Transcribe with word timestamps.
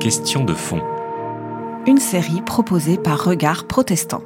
Question 0.00 0.44
de 0.44 0.54
fond. 0.54 0.80
Une 1.86 1.98
série 1.98 2.42
proposée 2.44 2.96
par 2.96 3.22
Regard 3.24 3.68
Protestant. 3.68 4.22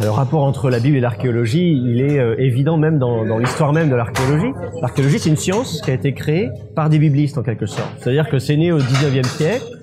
Le 0.00 0.08
rapport 0.08 0.44
entre 0.44 0.70
la 0.70 0.78
Bible 0.78 0.96
et 0.96 1.00
l'archéologie, 1.00 1.72
il 1.72 2.00
est 2.00 2.20
euh, 2.20 2.36
évident 2.38 2.76
même 2.76 3.00
dans, 3.00 3.24
dans 3.24 3.38
l'histoire 3.38 3.72
même 3.72 3.90
de 3.90 3.96
l'archéologie. 3.96 4.52
L'archéologie, 4.80 5.18
c'est 5.18 5.30
une 5.30 5.36
science 5.36 5.80
qui 5.82 5.90
a 5.90 5.94
été 5.94 6.14
créée 6.14 6.50
par 6.76 6.90
des 6.90 7.00
biblistes 7.00 7.38
en 7.38 7.42
quelque 7.42 7.66
sorte. 7.66 7.90
C'est-à-dire 7.98 8.28
que 8.28 8.38
c'est 8.38 8.56
né 8.56 8.70
au 8.70 8.78
19e 8.78 9.24
siècle 9.24 9.73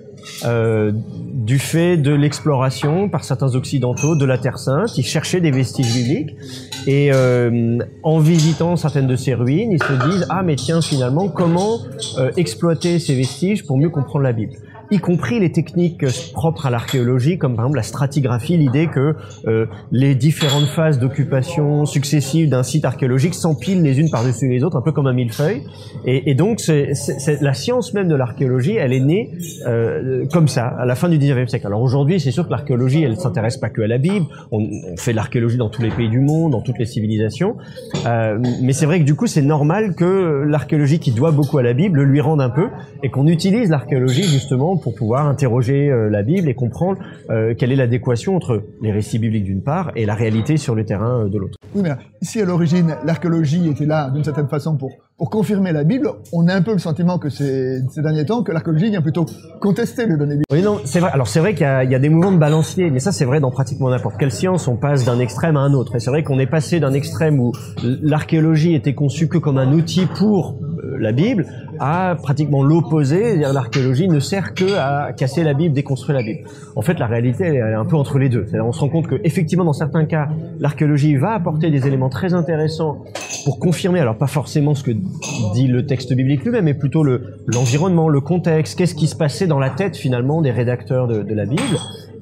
euh, 0.45 0.91
du 1.33 1.59
fait 1.59 1.97
de 1.97 2.13
l'exploration 2.13 3.09
par 3.09 3.23
certains 3.23 3.55
occidentaux 3.55 4.15
de 4.15 4.25
la 4.25 4.37
Terre 4.37 4.59
Sainte. 4.59 4.97
Ils 4.97 5.05
cherchaient 5.05 5.41
des 5.41 5.51
vestiges 5.51 5.93
bibliques 5.93 6.35
et 6.87 7.11
euh, 7.11 7.79
en 8.03 8.19
visitant 8.19 8.75
certaines 8.75 9.07
de 9.07 9.15
ces 9.15 9.33
ruines, 9.33 9.71
ils 9.71 9.83
se 9.83 10.09
disent 10.09 10.25
ah 10.29 10.43
mais 10.43 10.55
tiens 10.55 10.81
finalement 10.81 11.27
comment 11.29 11.79
euh, 12.17 12.31
exploiter 12.37 12.99
ces 12.99 13.15
vestiges 13.15 13.65
pour 13.65 13.77
mieux 13.77 13.89
comprendre 13.89 14.23
la 14.23 14.33
Bible? 14.33 14.53
Y 14.91 14.99
compris 14.99 15.39
les 15.39 15.51
techniques 15.51 16.05
propres 16.33 16.65
à 16.65 16.69
l'archéologie, 16.69 17.37
comme 17.37 17.55
par 17.55 17.65
exemple 17.65 17.77
la 17.77 17.83
stratigraphie, 17.83 18.57
l'idée 18.57 18.87
que 18.87 19.15
euh, 19.47 19.65
les 19.91 20.15
différentes 20.15 20.67
phases 20.67 20.99
d'occupation 20.99 21.85
successives 21.85 22.49
d'un 22.49 22.63
site 22.63 22.85
archéologique 22.85 23.33
s'empilent 23.33 23.81
les 23.81 23.99
unes 23.99 24.09
par-dessus 24.09 24.49
les 24.49 24.63
autres, 24.63 24.77
un 24.77 24.81
peu 24.81 24.91
comme 24.91 25.07
un 25.07 25.13
millefeuille. 25.13 25.63
Et, 26.05 26.35
donc, 26.35 26.59
c'est, 26.59 26.91
la 27.41 27.53
science 27.53 27.93
même 27.93 28.07
de 28.07 28.15
l'archéologie, 28.15 28.75
elle 28.75 28.93
est 28.93 28.99
née 28.99 29.31
euh, 29.65 30.25
comme 30.31 30.47
ça, 30.47 30.67
à 30.67 30.85
la 30.85 30.95
fin 30.95 31.09
du 31.09 31.17
19e 31.17 31.47
siècle. 31.47 31.67
Alors 31.67 31.81
aujourd'hui, 31.81 32.19
c'est 32.19 32.31
sûr 32.31 32.45
que 32.45 32.51
l'archéologie, 32.51 33.03
elle 33.03 33.17
s'intéresse 33.17 33.57
pas 33.57 33.69
que 33.69 33.81
à 33.81 33.87
la 33.87 33.97
Bible. 33.97 34.25
On, 34.51 34.59
on 34.61 34.97
fait 34.97 35.11
de 35.11 35.15
l'archéologie 35.15 35.57
dans 35.57 35.69
tous 35.69 35.81
les 35.81 35.89
pays 35.89 36.09
du 36.09 36.19
monde, 36.19 36.51
dans 36.51 36.61
toutes 36.61 36.79
les 36.79 36.85
civilisations. 36.85 37.55
Euh, 38.05 38.39
mais 38.61 38.73
c'est 38.73 38.85
vrai 38.85 38.99
que 38.99 39.05
du 39.05 39.15
coup, 39.15 39.27
c'est 39.27 39.41
normal 39.41 39.95
que 39.95 40.43
l'archéologie, 40.47 40.99
qui 40.99 41.11
doit 41.11 41.31
beaucoup 41.31 41.57
à 41.57 41.63
la 41.63 41.73
Bible, 41.73 42.01
lui 42.01 42.21
rende 42.21 42.41
un 42.41 42.49
peu, 42.49 42.67
et 43.03 43.09
qu'on 43.09 43.27
utilise 43.27 43.69
l'archéologie 43.69 44.23
justement 44.23 44.77
pour 44.81 44.95
pouvoir 44.95 45.27
interroger 45.27 45.89
euh, 45.89 46.09
la 46.09 46.23
Bible 46.23 46.49
et 46.49 46.53
comprendre 46.53 46.99
euh, 47.29 47.53
quelle 47.57 47.71
est 47.71 47.75
l'adéquation 47.75 48.35
entre 48.35 48.63
les 48.81 48.91
récits 48.91 49.19
bibliques 49.19 49.45
d'une 49.45 49.63
part 49.63 49.91
et 49.95 50.05
la 50.05 50.15
réalité 50.15 50.57
sur 50.57 50.75
le 50.75 50.85
terrain 50.85 51.25
euh, 51.25 51.29
de 51.29 51.37
l'autre. 51.37 51.57
Oui, 51.75 51.81
mais 51.83 51.91
ici 52.21 52.41
à 52.41 52.45
l'origine, 52.45 52.95
l'archéologie 53.05 53.69
était 53.69 53.85
là 53.85 54.09
d'une 54.09 54.23
certaine 54.23 54.47
façon 54.47 54.75
pour 54.77 54.91
pour 55.21 55.29
confirmer 55.29 55.71
la 55.71 55.83
Bible. 55.83 56.09
On 56.33 56.47
a 56.47 56.55
un 56.55 56.63
peu 56.63 56.71
le 56.71 56.79
sentiment 56.79 57.19
que 57.19 57.29
ces, 57.29 57.79
ces 57.91 58.01
derniers 58.01 58.25
temps 58.25 58.41
que 58.41 58.51
l'archéologie 58.51 58.89
vient 58.89 59.03
plutôt 59.03 59.27
contester 59.59 60.07
les 60.07 60.17
données 60.17 60.31
bibliques. 60.31 60.47
Oui, 60.51 60.63
non, 60.63 60.79
c'est 60.83 60.99
vrai. 60.99 61.11
Alors 61.13 61.27
c'est 61.27 61.39
vrai 61.39 61.53
qu'il 61.53 61.67
y, 61.67 61.91
y, 61.91 61.95
a 61.95 61.99
des 61.99 62.09
mouvements 62.09 62.31
de 62.31 62.39
balancier, 62.39 62.89
mais 62.89 62.99
ça 62.99 63.11
c'est 63.11 63.25
vrai 63.25 63.39
dans 63.39 63.51
pratiquement 63.51 63.91
n'importe 63.91 64.17
quelle 64.17 64.31
science. 64.31 64.67
On 64.67 64.77
passe 64.77 65.05
d'un 65.05 65.19
extrême 65.19 65.57
à 65.57 65.59
un 65.59 65.73
autre. 65.73 65.95
Et 65.95 65.99
c'est 65.99 66.09
vrai 66.09 66.23
qu'on 66.23 66.39
est 66.39 66.47
passé 66.47 66.79
d'un 66.79 66.93
extrême 66.93 67.39
où 67.39 67.51
l'archéologie 67.83 68.73
était 68.73 68.95
conçue 68.95 69.27
que 69.27 69.37
comme 69.37 69.59
un 69.59 69.71
outil 69.73 70.07
pour 70.07 70.57
la 70.83 71.11
Bible 71.11 71.45
à 71.79 72.15
pratiquement 72.21 72.63
l'opposé, 72.63 73.23
c'est-à-dire 73.23 73.53
l'archéologie 73.53 74.07
ne 74.07 74.19
sert 74.19 74.53
que 74.53 74.77
à 74.77 75.13
casser 75.13 75.43
la 75.43 75.53
Bible, 75.53 75.73
déconstruire 75.73 76.17
la 76.17 76.23
Bible. 76.23 76.47
En 76.75 76.81
fait, 76.81 76.99
la 76.99 77.07
réalité, 77.07 77.45
elle 77.45 77.55
est 77.55 77.73
un 77.73 77.85
peu 77.85 77.95
entre 77.95 78.17
les 78.17 78.29
deux. 78.29 78.45
On 78.53 78.71
se 78.71 78.79
rend 78.79 78.89
compte 78.89 79.07
que, 79.07 79.19
effectivement, 79.23 79.65
dans 79.65 79.73
certains 79.73 80.05
cas, 80.05 80.29
l'archéologie 80.59 81.15
va 81.15 81.33
apporter 81.33 81.71
des 81.71 81.87
éléments 81.87 82.09
très 82.09 82.33
intéressants 82.33 83.03
pour 83.45 83.59
confirmer, 83.59 83.99
alors 83.99 84.17
pas 84.17 84.27
forcément 84.27 84.75
ce 84.75 84.83
que 84.83 84.91
dit 85.53 85.67
le 85.67 85.85
texte 85.85 86.13
biblique 86.13 86.43
lui-même, 86.43 86.65
mais 86.65 86.73
plutôt 86.73 87.03
le, 87.03 87.37
l'environnement, 87.47 88.09
le 88.09 88.21
contexte, 88.21 88.77
qu'est-ce 88.77 88.95
qui 88.95 89.07
se 89.07 89.15
passait 89.15 89.47
dans 89.47 89.59
la 89.59 89.69
tête 89.69 89.97
finalement 89.97 90.41
des 90.41 90.51
rédacteurs 90.51 91.07
de 91.07 91.33
la 91.33 91.45
Bible. 91.45 91.77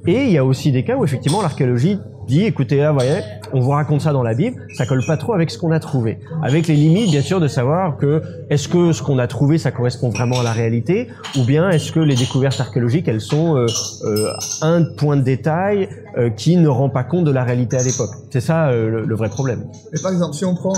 Et 0.08 0.24
il 0.24 0.32
y 0.32 0.38
a 0.38 0.46
aussi 0.46 0.72
des 0.72 0.84
cas 0.84 0.96
où 0.96 1.04
effectivement 1.04 1.42
l'archéologie 1.42 2.00
dit, 2.30 2.46
écoutez, 2.46 2.78
là, 2.78 2.92
voyez, 2.92 3.22
on 3.54 3.60
vous 3.60 3.72
raconte 3.72 4.02
ça 4.02 4.14
dans 4.14 4.24
la 4.24 4.34
Bible, 4.34 4.62
ça 4.76 4.86
colle 4.86 5.04
pas 5.06 5.18
trop 5.18 5.34
avec 5.34 5.50
ce 5.52 5.58
qu'on 5.58 5.72
a 5.72 5.80
trouvé. 5.80 6.20
Avec 6.44 6.68
les 6.68 6.76
limites, 6.76 7.12
bien 7.12 7.22
sûr, 7.22 7.40
de 7.40 7.48
savoir 7.48 7.98
que 7.98 8.22
est-ce 8.50 8.68
que 8.68 8.94
ce 8.94 9.02
qu'on 9.02 9.20
a 9.20 9.28
trouvé, 9.28 9.58
ça 9.58 9.72
correspond 9.72 10.10
vraiment 10.10 10.40
à 10.40 10.44
la 10.44 10.52
réalité, 10.52 11.10
ou 11.38 11.44
bien 11.44 11.70
est-ce 11.70 11.92
que 11.92 12.00
les 12.00 12.16
découvertes 12.16 12.60
archéologiques, 12.60 13.08
elles 13.08 13.22
sont 13.22 13.58
euh, 13.58 13.66
euh, 14.04 14.32
un 14.62 14.84
point 14.84 15.18
de 15.18 15.24
détail 15.24 15.90
euh, 16.18 16.30
qui 16.30 16.58
ne 16.58 16.68
rend 16.68 16.90
pas 16.90 17.04
compte 17.04 17.26
de 17.26 17.32
la 17.32 17.44
réalité 17.44 17.78
à 17.78 17.84
l'époque. 17.84 18.12
C'est 18.32 18.42
ça 18.42 18.72
le, 18.72 19.06
le, 19.06 19.16
vrai 19.16 19.30
problème. 19.30 19.66
Et 19.92 20.02
par 20.02 20.12
exemple, 20.12 20.36
si 20.36 20.46
on 20.46 20.54
prend 20.54 20.74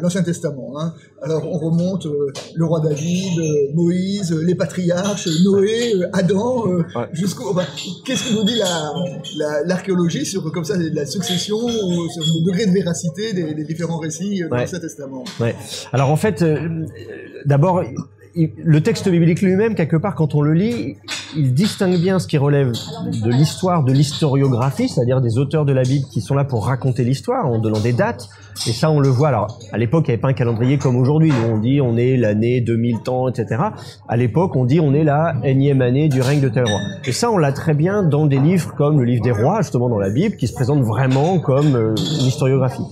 l'Ancien 0.00 0.22
Testament, 0.22 0.72
hein, 0.78 0.94
alors 1.22 1.46
on 1.46 1.58
remonte 1.58 2.06
le 2.54 2.64
roi 2.64 2.80
David, 2.80 3.40
Moïse, 3.74 4.32
les 4.32 4.54
patriarches, 4.54 5.28
Noé, 5.44 5.94
Adam, 6.12 6.66
ouais. 6.66 6.84
jusqu'au. 7.12 7.54
Qu'est-ce 8.04 8.30
que 8.30 8.34
nous 8.34 8.44
dit 8.44 8.58
l'archéologie 9.66 10.20
la, 10.20 10.24
sur 10.24 10.52
comme 10.52 10.64
ça 10.64 10.76
la 10.94 11.06
succession, 11.06 11.58
sur 11.68 12.22
le 12.22 12.44
degré 12.44 12.66
de 12.66 12.72
véracité 12.72 13.32
des, 13.32 13.54
des 13.54 13.64
différents 13.64 13.98
récits 13.98 14.40
de 14.40 14.48
ouais. 14.48 14.60
l'Ancien 14.60 14.80
Testament 14.80 15.24
Ouais. 15.40 15.54
Alors 15.92 16.10
en 16.10 16.16
fait, 16.16 16.44
d'abord 17.44 17.82
le 18.36 18.80
texte 18.82 19.08
biblique 19.08 19.42
lui-même, 19.42 19.74
quelque 19.74 19.96
part, 19.96 20.14
quand 20.14 20.34
on 20.34 20.40
le 20.40 20.52
lit, 20.54 20.96
il 21.36 21.54
distingue 21.54 21.98
bien 21.98 22.18
ce 22.18 22.26
qui 22.26 22.38
relève 22.38 22.72
de 22.72 23.30
l'histoire, 23.30 23.84
de 23.84 23.92
l'historiographie, 23.92 24.88
c'est-à-dire 24.88 25.20
des 25.20 25.38
auteurs 25.38 25.64
de 25.64 25.72
la 25.72 25.82
Bible 25.82 26.06
qui 26.10 26.20
sont 26.20 26.34
là 26.34 26.44
pour 26.44 26.66
raconter 26.66 27.04
l'histoire 27.04 27.46
en 27.46 27.58
donnant 27.58 27.80
des 27.80 27.92
dates. 27.92 28.28
Et 28.66 28.72
ça, 28.72 28.90
on 28.90 29.00
le 29.00 29.08
voit. 29.08 29.28
Alors, 29.28 29.58
à 29.72 29.78
l'époque, 29.78 30.04
il 30.06 30.10
n'y 30.10 30.14
avait 30.14 30.20
pas 30.20 30.28
un 30.28 30.34
calendrier 30.34 30.78
comme 30.78 30.96
aujourd'hui. 30.96 31.32
On 31.48 31.58
dit 31.58 31.80
on 31.80 31.96
est 31.96 32.16
l'année 32.16 32.60
2000 32.60 33.00
temps, 33.00 33.28
etc. 33.28 33.62
À 34.08 34.16
l'époque, 34.16 34.56
on 34.56 34.64
dit 34.64 34.80
on 34.80 34.94
est 34.94 35.04
la 35.04 35.34
énième 35.44 35.82
année 35.82 36.08
du 36.08 36.20
règne 36.20 36.40
de 36.40 36.48
tel 36.48 36.64
roi. 36.64 36.80
Et 37.04 37.12
ça, 37.12 37.30
on 37.30 37.38
l'a 37.38 37.52
très 37.52 37.74
bien 37.74 38.02
dans 38.02 38.26
des 38.26 38.38
livres 38.38 38.74
comme 38.76 38.98
le 38.98 39.04
livre 39.04 39.22
des 39.22 39.32
rois, 39.32 39.62
justement 39.62 39.88
dans 39.88 39.98
la 39.98 40.10
Bible, 40.10 40.36
qui 40.36 40.46
se 40.46 40.54
présente 40.54 40.82
vraiment 40.82 41.38
comme 41.38 41.74
euh, 41.74 41.94
une 42.20 42.26
historiographie. 42.26 42.84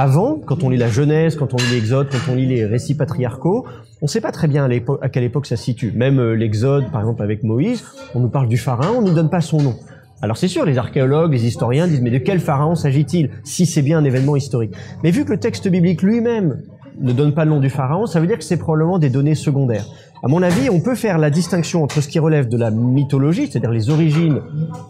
Avant, 0.00 0.38
quand 0.38 0.62
on 0.62 0.70
lit 0.70 0.76
la 0.76 0.90
Genèse, 0.90 1.34
quand 1.34 1.54
on 1.54 1.56
lit 1.56 1.72
l'Exode, 1.72 2.06
quand 2.08 2.30
on 2.30 2.36
lit 2.36 2.46
les 2.46 2.64
récits 2.64 2.94
patriarcaux, 2.94 3.66
on 4.00 4.04
ne 4.04 4.08
sait 4.08 4.20
pas 4.20 4.30
très 4.30 4.46
bien 4.46 4.68
à, 5.02 5.08
quelle 5.08 5.24
époque 5.24 5.46
ça 5.46 5.56
se 5.56 5.64
situe. 5.64 5.90
Même 5.90 6.20
euh, 6.20 6.34
l'Exode, 6.34 6.88
par 6.92 7.00
exemple, 7.00 7.20
avec 7.20 7.42
Moïse, 7.42 7.84
on 8.14 8.20
nous 8.20 8.28
parle 8.28 8.46
du 8.46 8.58
pharaon, 8.58 8.98
on 8.98 9.02
ne 9.02 9.08
nous 9.08 9.14
donne 9.14 9.28
pas 9.28 9.40
son 9.40 9.60
nom. 9.60 9.74
Alors 10.22 10.36
c'est 10.36 10.46
sûr, 10.46 10.64
les 10.64 10.78
archéologues, 10.78 11.32
les 11.32 11.46
historiens 11.46 11.88
disent 11.88 12.00
mais 12.00 12.12
de 12.12 12.18
quel 12.18 12.38
pharaon 12.38 12.76
s'agit-il 12.76 13.30
si 13.42 13.66
c'est 13.66 13.82
bien 13.82 13.98
un 13.98 14.04
événement 14.04 14.36
historique? 14.36 14.72
Mais 15.02 15.10
vu 15.10 15.24
que 15.24 15.32
le 15.32 15.40
texte 15.40 15.66
biblique 15.66 16.02
lui-même 16.02 16.62
ne 17.00 17.12
donne 17.12 17.34
pas 17.34 17.44
le 17.44 17.50
nom 17.50 17.58
du 17.58 17.68
pharaon, 17.68 18.06
ça 18.06 18.20
veut 18.20 18.28
dire 18.28 18.38
que 18.38 18.44
c'est 18.44 18.56
probablement 18.56 19.00
des 19.00 19.10
données 19.10 19.34
secondaires. 19.34 19.86
À 20.22 20.28
mon 20.28 20.42
avis, 20.42 20.68
on 20.68 20.80
peut 20.80 20.96
faire 20.96 21.16
la 21.18 21.30
distinction 21.30 21.84
entre 21.84 22.00
ce 22.00 22.08
qui 22.08 22.18
relève 22.18 22.48
de 22.48 22.56
la 22.56 22.70
mythologie, 22.72 23.46
c'est-à-dire 23.46 23.70
les 23.70 23.88
origines 23.88 24.40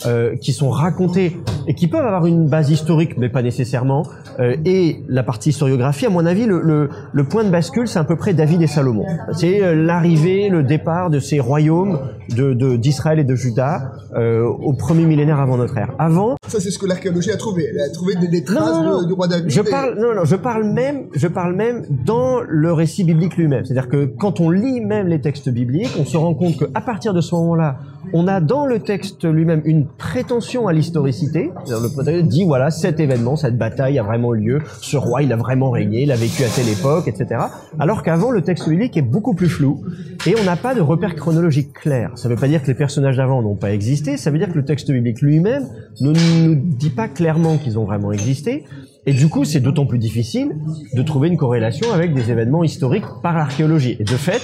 euh, 0.07 0.37
qui 0.37 0.53
sont 0.53 0.71
racontées 0.71 1.37
et 1.67 1.75
qui 1.75 1.87
peuvent 1.87 2.05
avoir 2.05 2.25
une 2.25 2.49
base 2.49 2.71
historique, 2.71 3.19
mais 3.19 3.29
pas 3.29 3.43
nécessairement, 3.43 4.05
euh, 4.41 4.57
et 4.65 5.03
la 5.09 5.23
partie 5.23 5.51
historiographie. 5.51 6.07
À 6.07 6.11
mon 6.11 6.25
avis, 6.25 6.47
le, 6.47 6.61
le, 6.63 6.89
le 7.13 7.25
point 7.25 7.45
de 7.45 7.51
bascule, 7.51 7.89
c'est 7.89 7.99
à 7.99 8.05
peu 8.05 8.17
près 8.17 8.33
David 8.33 8.63
et 8.63 8.67
Salomon. 8.67 9.05
C'est 9.33 9.63
euh, 9.63 9.75
l'arrivée, 9.75 10.49
le 10.49 10.63
départ 10.63 11.11
de 11.11 11.19
ces 11.21 11.41
royaumes 11.41 11.99
d'Israël 12.31 13.19
de, 13.19 13.23
de, 13.23 13.29
et 13.29 13.33
de 13.33 13.35
Juda 13.35 13.93
euh, 14.15 14.45
au 14.45 14.73
premier 14.73 15.05
millénaire 15.05 15.41
avant 15.41 15.57
notre 15.57 15.77
ère. 15.77 15.93
Avant, 15.99 16.37
ça 16.47 16.61
c'est 16.61 16.71
ce 16.71 16.79
que 16.79 16.87
l'archéologie 16.87 17.31
a 17.31 17.37
trouvé. 17.37 17.67
Elle 17.71 17.81
a 17.81 17.91
trouvé 17.91 18.15
des, 18.17 18.29
des 18.29 18.45
traces 18.45 18.59
non, 18.61 18.83
non, 18.83 19.01
non. 19.03 19.07
du 19.07 19.13
roi 19.13 19.29
David. 19.29 19.51
Je 19.51 19.61
parle, 19.61 19.99
non, 19.99 20.15
non, 20.15 20.25
je 20.25 20.37
parle 20.37 20.65
même, 20.65 21.07
je 21.15 21.27
parle 21.29 21.55
même 21.55 21.85
dans 22.07 22.41
le 22.47 22.73
récit 22.73 23.05
biblique 23.05 23.37
lui-même. 23.37 23.65
C'est-à-dire 23.65 23.89
que 23.89 24.07
quand 24.07 24.41
on 24.41 24.51
lit 24.51 24.81
même 24.81 25.07
les 25.09 25.18
textes 25.21 25.49
bibliques, 25.49 25.91
on 25.99 26.05
se 26.05 26.17
rend 26.17 26.35
compte 26.35 26.59
qu'à 26.59 26.81
partir 26.81 27.15
de 27.15 27.21
ce 27.21 27.35
moment-là, 27.35 27.79
on 28.13 28.27
a 28.27 28.41
dans 28.41 28.67
le 28.67 28.81
texte 28.81 29.25
lui-même 29.25 29.63
une 29.65 29.87
prétention 29.87 30.69
à 30.69 30.73
l'historicité. 30.73 31.51
Le 31.69 31.89
protagoniste 31.89 32.29
dit 32.29 32.45
voilà, 32.45 32.71
cet 32.71 33.01
événement, 33.01 33.37
cette 33.37 33.59
bataille 33.59 33.99
a 33.99 34.03
vraiment 34.03 34.35
eu 34.35 34.41
lieu, 34.41 34.59
ce 34.81 34.97
roi 34.97 35.23
il 35.23 35.33
a 35.33 35.37
vraiment 35.37 35.71
régné, 35.71 36.03
il 36.03 36.13
a 36.13 36.17
vécu 36.17 36.45
à 36.45 36.49
telle 36.49 36.69
époque, 36.69 37.09
etc. 37.09 37.41
Alors 37.79 38.03
qu'avant 38.03 38.31
le 38.31 38.43
texte 38.43 38.69
biblique 38.69 38.97
est 38.97 39.03
beaucoup 39.03 39.35
plus 39.35 39.49
flou 39.49 39.85
et 40.27 40.35
on 40.41 40.45
n'a 40.45 40.57
pas 40.57 40.75
de 40.75 40.81
repère 40.81 41.15
chronologique 41.15 41.73
clair. 41.73 42.13
Ça 42.17 42.29
ne 42.29 42.35
veut 42.35 42.41
pas 42.41 42.49
dire 42.49 42.63
que 42.63 42.69
les 42.69 42.75
personnages 42.75 43.17
d'avant 43.17 43.43
n'ont 43.43 43.57
pas 43.57 43.73
existé, 43.73 44.17
ça 44.17 44.31
veut 44.31 44.39
dire 44.39 44.49
que 44.49 44.59
le 44.59 44.65
texte 44.65 44.91
biblique 44.91 45.21
lui-même 45.21 45.67
ne 46.01 46.13
nous 46.47 46.55
dit 46.55 46.91
pas 46.91 47.09
clairement 47.09 47.59
qu'ils 47.59 47.79
ont 47.79 47.85
vraiment 47.85 48.13
existé. 48.13 48.65
Et 49.07 49.13
du 49.13 49.29
coup, 49.29 49.45
c'est 49.45 49.61
d'autant 49.61 49.87
plus 49.87 49.99
difficile 49.99 50.55
de 50.93 51.03
trouver 51.03 51.29
une 51.29 51.39
corrélation 51.39 51.93
avec 51.95 52.13
des 52.13 52.31
événements 52.31 52.63
historiques 52.63 53.07
par 53.23 53.39
l'archéologie. 53.39 53.97
Et 53.99 54.05
de 54.05 54.11
fait, 54.11 54.43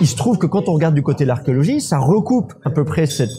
il 0.00 0.06
se 0.06 0.16
trouve 0.16 0.38
que 0.38 0.46
quand 0.46 0.68
on 0.68 0.72
regarde 0.72 0.94
du 0.94 1.02
côté 1.02 1.24
de 1.24 1.28
l'archéologie, 1.28 1.80
ça 1.80 1.98
recoupe 1.98 2.52
à 2.64 2.70
peu 2.70 2.84
près 2.84 3.06
cette 3.06 3.30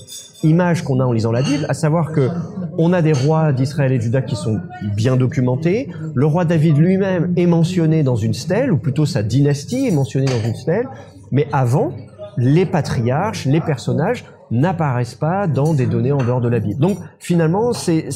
image 0.43 0.83
qu'on 0.83 0.99
a 0.99 1.05
en 1.05 1.11
lisant 1.11 1.31
la 1.31 1.41
Bible, 1.41 1.65
à 1.69 1.73
savoir 1.73 2.11
que 2.11 2.29
on 2.77 2.93
a 2.93 3.01
des 3.01 3.13
rois 3.13 3.53
d'Israël 3.53 3.91
et 3.91 3.97
de 3.97 4.03
Juda 4.03 4.21
qui 4.21 4.35
sont 4.35 4.59
bien 4.95 5.17
documentés. 5.17 5.89
Le 6.13 6.25
roi 6.25 6.45
David 6.45 6.77
lui-même 6.77 7.33
est 7.35 7.47
mentionné 7.47 8.03
dans 8.03 8.15
une 8.15 8.33
stèle, 8.33 8.71
ou 8.71 8.77
plutôt 8.77 9.05
sa 9.05 9.23
dynastie 9.23 9.87
est 9.87 9.91
mentionnée 9.91 10.27
dans 10.27 10.47
une 10.47 10.55
stèle. 10.55 10.87
Mais 11.31 11.47
avant, 11.51 11.91
les 12.37 12.65
patriarches, 12.65 13.45
les 13.45 13.61
personnages 13.61 14.25
n'apparaissent 14.51 15.15
pas 15.15 15.47
dans 15.47 15.73
des 15.73 15.87
données 15.87 16.11
en 16.11 16.19
dehors 16.19 16.39
de 16.39 16.47
la 16.47 16.59
Bible. 16.59 16.79
Donc 16.79 16.99
finalement, 17.19 17.73
c'est 17.73 18.07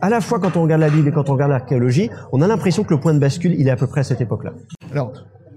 à 0.00 0.08
la 0.08 0.20
fois 0.20 0.40
quand 0.40 0.56
on 0.56 0.62
regarde 0.62 0.80
la 0.80 0.90
Bible 0.90 1.08
et 1.08 1.12
quand 1.12 1.30
on 1.30 1.34
regarde 1.34 1.52
l'archéologie, 1.52 2.10
on 2.32 2.42
a 2.42 2.48
l'impression 2.48 2.82
que 2.82 2.92
le 2.92 3.00
point 3.00 3.14
de 3.14 3.18
bascule, 3.18 3.54
il 3.56 3.68
est 3.68 3.70
à 3.70 3.76
peu 3.76 3.86
près 3.86 4.00
à 4.00 4.04
cette 4.04 4.20
époque-là. 4.20 4.52
Alors, 4.90 5.12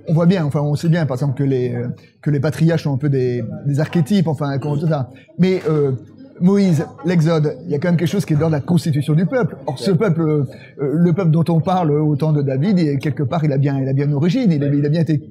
on 0.07 0.13
voit 0.13 0.25
bien, 0.25 0.45
enfin, 0.45 0.61
on 0.61 0.75
sait 0.75 0.89
bien, 0.89 1.05
par 1.05 1.15
exemple, 1.15 1.37
que 1.37 1.43
les 1.43 1.75
que 2.21 2.29
les 2.29 2.39
patriarches 2.39 2.83
sont 2.83 2.93
un 2.93 2.97
peu 2.97 3.09
des, 3.09 3.43
des 3.65 3.79
archétypes, 3.79 4.27
enfin, 4.27 4.57
tout 4.57 4.87
ça. 4.87 5.09
Mais 5.39 5.61
euh, 5.69 5.91
Moïse, 6.39 6.85
l'Exode, 7.05 7.57
il 7.65 7.71
y 7.71 7.75
a 7.75 7.79
quand 7.79 7.89
même 7.89 7.97
quelque 7.97 8.09
chose 8.09 8.25
qui 8.25 8.33
est 8.33 8.37
dans 8.37 8.49
la 8.49 8.61
constitution 8.61 9.13
du 9.13 9.25
peuple. 9.25 9.55
Or, 9.67 9.77
ce 9.77 9.91
peuple, 9.91 10.21
euh, 10.21 10.45
le 10.77 11.13
peuple 11.13 11.31
dont 11.31 11.45
on 11.49 11.59
parle 11.59 11.91
au 11.91 12.15
temps 12.15 12.33
de 12.33 12.41
David, 12.41 12.79
et 12.79 12.97
quelque 12.97 13.23
part, 13.23 13.43
il 13.43 13.51
a 13.51 13.57
bien, 13.57 13.79
il 13.79 13.87
a 13.87 13.93
bien 13.93 14.05
une 14.05 14.13
origine, 14.13 14.51
il 14.51 14.85
a 14.85 14.89
bien 14.89 15.01
été 15.01 15.21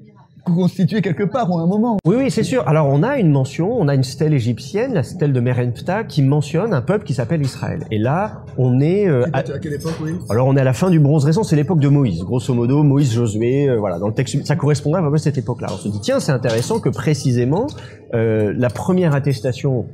constitué 0.44 1.00
quelque 1.02 1.22
part 1.25 1.50
ou 1.50 1.58
à 1.58 1.62
un 1.62 1.66
moment. 1.66 1.96
Oui, 2.04 2.16
oui, 2.19 2.31
c'est 2.31 2.42
sûr. 2.42 2.66
Alors 2.69 2.87
on 2.88 3.02
a 3.02 3.19
une 3.19 3.31
mention, 3.31 3.72
on 3.78 3.88
a 3.88 3.94
une 3.94 4.02
stèle 4.04 4.34
égyptienne, 4.34 4.94
la 4.94 5.02
stèle 5.02 5.32
de 5.32 5.40
Merenptah, 5.40 6.04
qui 6.04 6.22
mentionne 6.22 6.72
un 6.75 6.81
peuple 6.82 7.04
qui 7.04 7.14
s'appelle 7.14 7.42
Israël. 7.42 7.84
Et 7.90 7.98
là, 7.98 8.44
on 8.58 8.81
est... 8.81 9.06
euh, 9.08 9.25
à- 9.32 9.38
À 9.38 9.42
quelle 9.58 9.75
époque, 9.75 9.94
oui? 10.02 10.12
Alors 10.28 10.46
on 10.46 10.56
est 10.56 10.60
à 10.60 10.64
la 10.64 10.72
fin 10.72 10.90
du 10.90 10.98
bronze 11.00 11.25
récent, 11.25 11.42
c'est 11.42 11.56
l'époque 11.56 11.81
de 11.81 11.88
Moïse. 11.88 12.22
Grosso 12.25 12.52
modo, 12.54 12.82
Moïse, 12.82 13.12
Josué, 13.12 13.69
euh, 13.69 13.76
voilà, 13.78 13.98
dans 13.98 14.08
le 14.08 14.14
texte, 14.14 14.44
ça 14.46 14.56
correspondrait 14.56 15.00
vraiment 15.00 15.16
à 15.16 15.19
cette 15.19 15.38
époque-là. 15.38 15.69
On 15.72 15.76
se 15.76 15.88
dit 15.88 16.00
tiens, 16.00 16.20
c'est 16.20 16.32
intéressant 16.32 16.81
que 16.81 16.88
précisément 16.88 17.66
euh, 18.14 18.52
la 18.56 18.70
première 18.70 19.14
attestation 19.14 19.87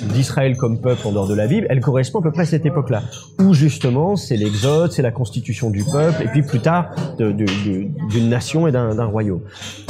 d'Israël 0.00 0.56
comme 0.56 0.80
peuple 0.80 1.06
en 1.06 1.12
dehors 1.12 1.28
de 1.28 1.34
la 1.34 1.46
Bible, 1.46 1.66
elle 1.70 1.80
correspond 1.80 2.20
à 2.20 2.22
peu 2.22 2.30
près 2.30 2.42
à 2.42 2.46
cette 2.46 2.66
époque-là, 2.66 3.02
où 3.40 3.54
justement 3.54 4.16
c'est 4.16 4.36
l'exode, 4.36 4.92
c'est 4.92 5.02
la 5.02 5.10
constitution 5.10 5.70
du 5.70 5.84
peuple, 5.84 6.22
et 6.22 6.28
puis 6.28 6.42
plus 6.42 6.60
tard 6.60 6.90
d'une 7.18 8.28
nation 8.28 8.66
et 8.66 8.72
d'un 8.72 9.04
royaume. 9.04 9.40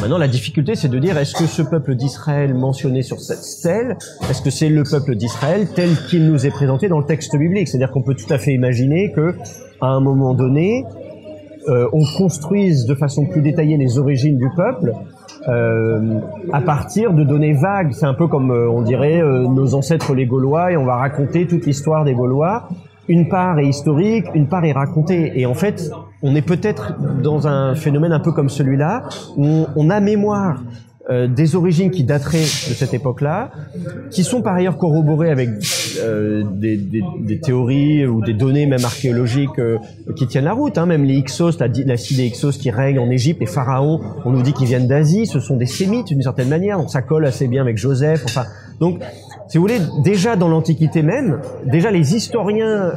Maintenant, 0.01 0.19
la 0.19 0.29
difficulté, 0.29 0.75
c'est 0.75 0.89
de 0.89 0.99
dire 0.99 1.17
est-ce 1.19 1.35
que 1.35 1.47
ce 1.47 1.63
peuple 1.63 1.95
d'Israël 1.95 2.55
mentionné 2.55 3.03
sur 3.03 3.21
cette 3.21 3.43
stèle, 3.43 3.97
est-ce 4.31 4.43
que 4.43 4.51
c'est 4.51 4.69
le 4.69 4.83
peuple 4.83 5.15
d'Israël 5.17 5.69
tel 5.75 5.91
qu'il 6.09 6.27
nous 6.27 6.47
est 6.47 6.51
présenté 6.51 6.89
dans 6.89 6.99
le 6.99 7.07
texte 7.07 7.37
biblique? 7.37 7.69
C'est-à-dire 7.69 7.91
qu'on 7.91 8.03
peut 8.03 8.15
tout 8.15 8.33
à 8.33 8.39
fait 8.39 8.53
imaginer 8.53 9.13
que 9.13 9.35
à 9.81 9.89
un 9.89 10.01
moment 10.01 10.35
donné, 10.35 10.85
euh, 11.69 11.89
on 11.93 12.05
construise 12.19 12.85
de 12.85 12.95
façon 12.95 13.27
plus 13.27 13.41
détaillée 13.41 13.77
les 13.77 13.99
origines 13.99 14.37
du 14.37 14.49
peuple 14.55 14.93
euh, 15.49 16.21
à 16.53 16.61
partir 16.61 17.13
de 17.13 17.23
données 17.23 17.53
vagues. 17.53 17.93
C'est 17.93 18.07
un 18.07 18.15
peu 18.15 18.29
comme 18.29 18.51
euh, 18.51 18.69
on 18.69 18.83
dirait 18.83 19.21
euh, 19.21 19.47
nos 19.47 19.75
ancêtres 19.75 20.15
les 20.15 20.27
Gaulois 20.27 20.73
et 20.73 20.77
on 20.77 20.85
va 20.85 20.97
raconter 20.97 21.47
toute 21.47 21.67
l'histoire 21.67 22.05
des 22.05 22.15
Gaulois. 22.15 22.69
Une 23.09 23.29
part 23.29 23.59
est 23.59 23.67
historique, 23.67 24.25
une 24.35 24.49
part 24.49 24.65
est 24.65 24.73
racontée. 24.73 25.33
Et 25.39 25.45
en 25.45 25.53
fait, 25.53 25.91
on 26.23 26.35
est 26.35 26.47
peut-être 26.47 26.95
dans 27.23 27.47
un 27.47 27.75
phénomène 27.75 28.13
un 28.13 28.21
peu 28.21 28.33
comme 28.33 28.49
celui-là, 28.49 29.03
où 29.37 29.67
on, 29.77 29.91
a 29.91 30.01
mémoire 30.01 30.63
euh, 31.11 31.27
des 31.27 31.55
origines 31.55 31.91
qui 31.91 32.03
dateraient 32.05 32.39
de 32.39 32.75
cette 32.75 32.95
époque-là, 32.95 33.51
qui 34.11 34.25
sont 34.25 34.41
par 34.43 34.55
ailleurs 34.55 34.79
corroborées 34.79 35.31
avec 35.31 35.51
euh, 36.01 36.43
des, 36.55 36.77
des- 36.77 37.03
des 37.21 37.41
théories 37.41 38.07
ou 38.07 38.23
des 38.23 38.33
données 38.35 38.67
même 38.67 38.85
archéologiques 38.85 39.59
euh, 39.59 39.77
qui 40.17 40.27
tiennent 40.27 40.45
la 40.45 40.55
route. 40.55 40.79
Hein. 40.79 40.87
Même 40.87 41.05
les 41.05 41.17
Hyksos, 41.17 41.59
la, 41.61 41.69
la 41.85 41.97
cité 41.97 42.31
des 42.31 42.51
qui 42.59 42.71
règnent 42.71 42.99
en 43.01 43.11
Égypte, 43.11 43.41
les 43.41 43.47
pharaons, 43.47 44.01
on 44.25 44.31
nous 44.31 44.43
dit 44.43 44.53
qu'ils 44.53 44.67
viennent 44.67 44.89
d'Asie, 44.89 45.27
ce 45.27 45.41
sont 45.41 45.57
des 45.57 45.67
sémites 45.67 46.07
d'une 46.09 46.23
certaine 46.23 46.49
manière, 46.49 46.79
donc 46.79 46.91
ça 46.91 47.03
colle 47.03 47.27
assez 47.27 47.49
bien 47.49 47.61
avec 47.63 47.77
Joseph. 47.77 48.23
Enfin, 48.25 48.45
donc, 48.81 49.01
si 49.49 49.59
vous 49.59 49.63
voulez, 49.63 49.79
déjà 50.03 50.37
dans 50.37 50.49
l'Antiquité 50.49 51.03
même, 51.03 51.39
déjà 51.67 51.91
les 51.91 52.17
historiens 52.17 52.67
euh, 52.67 52.93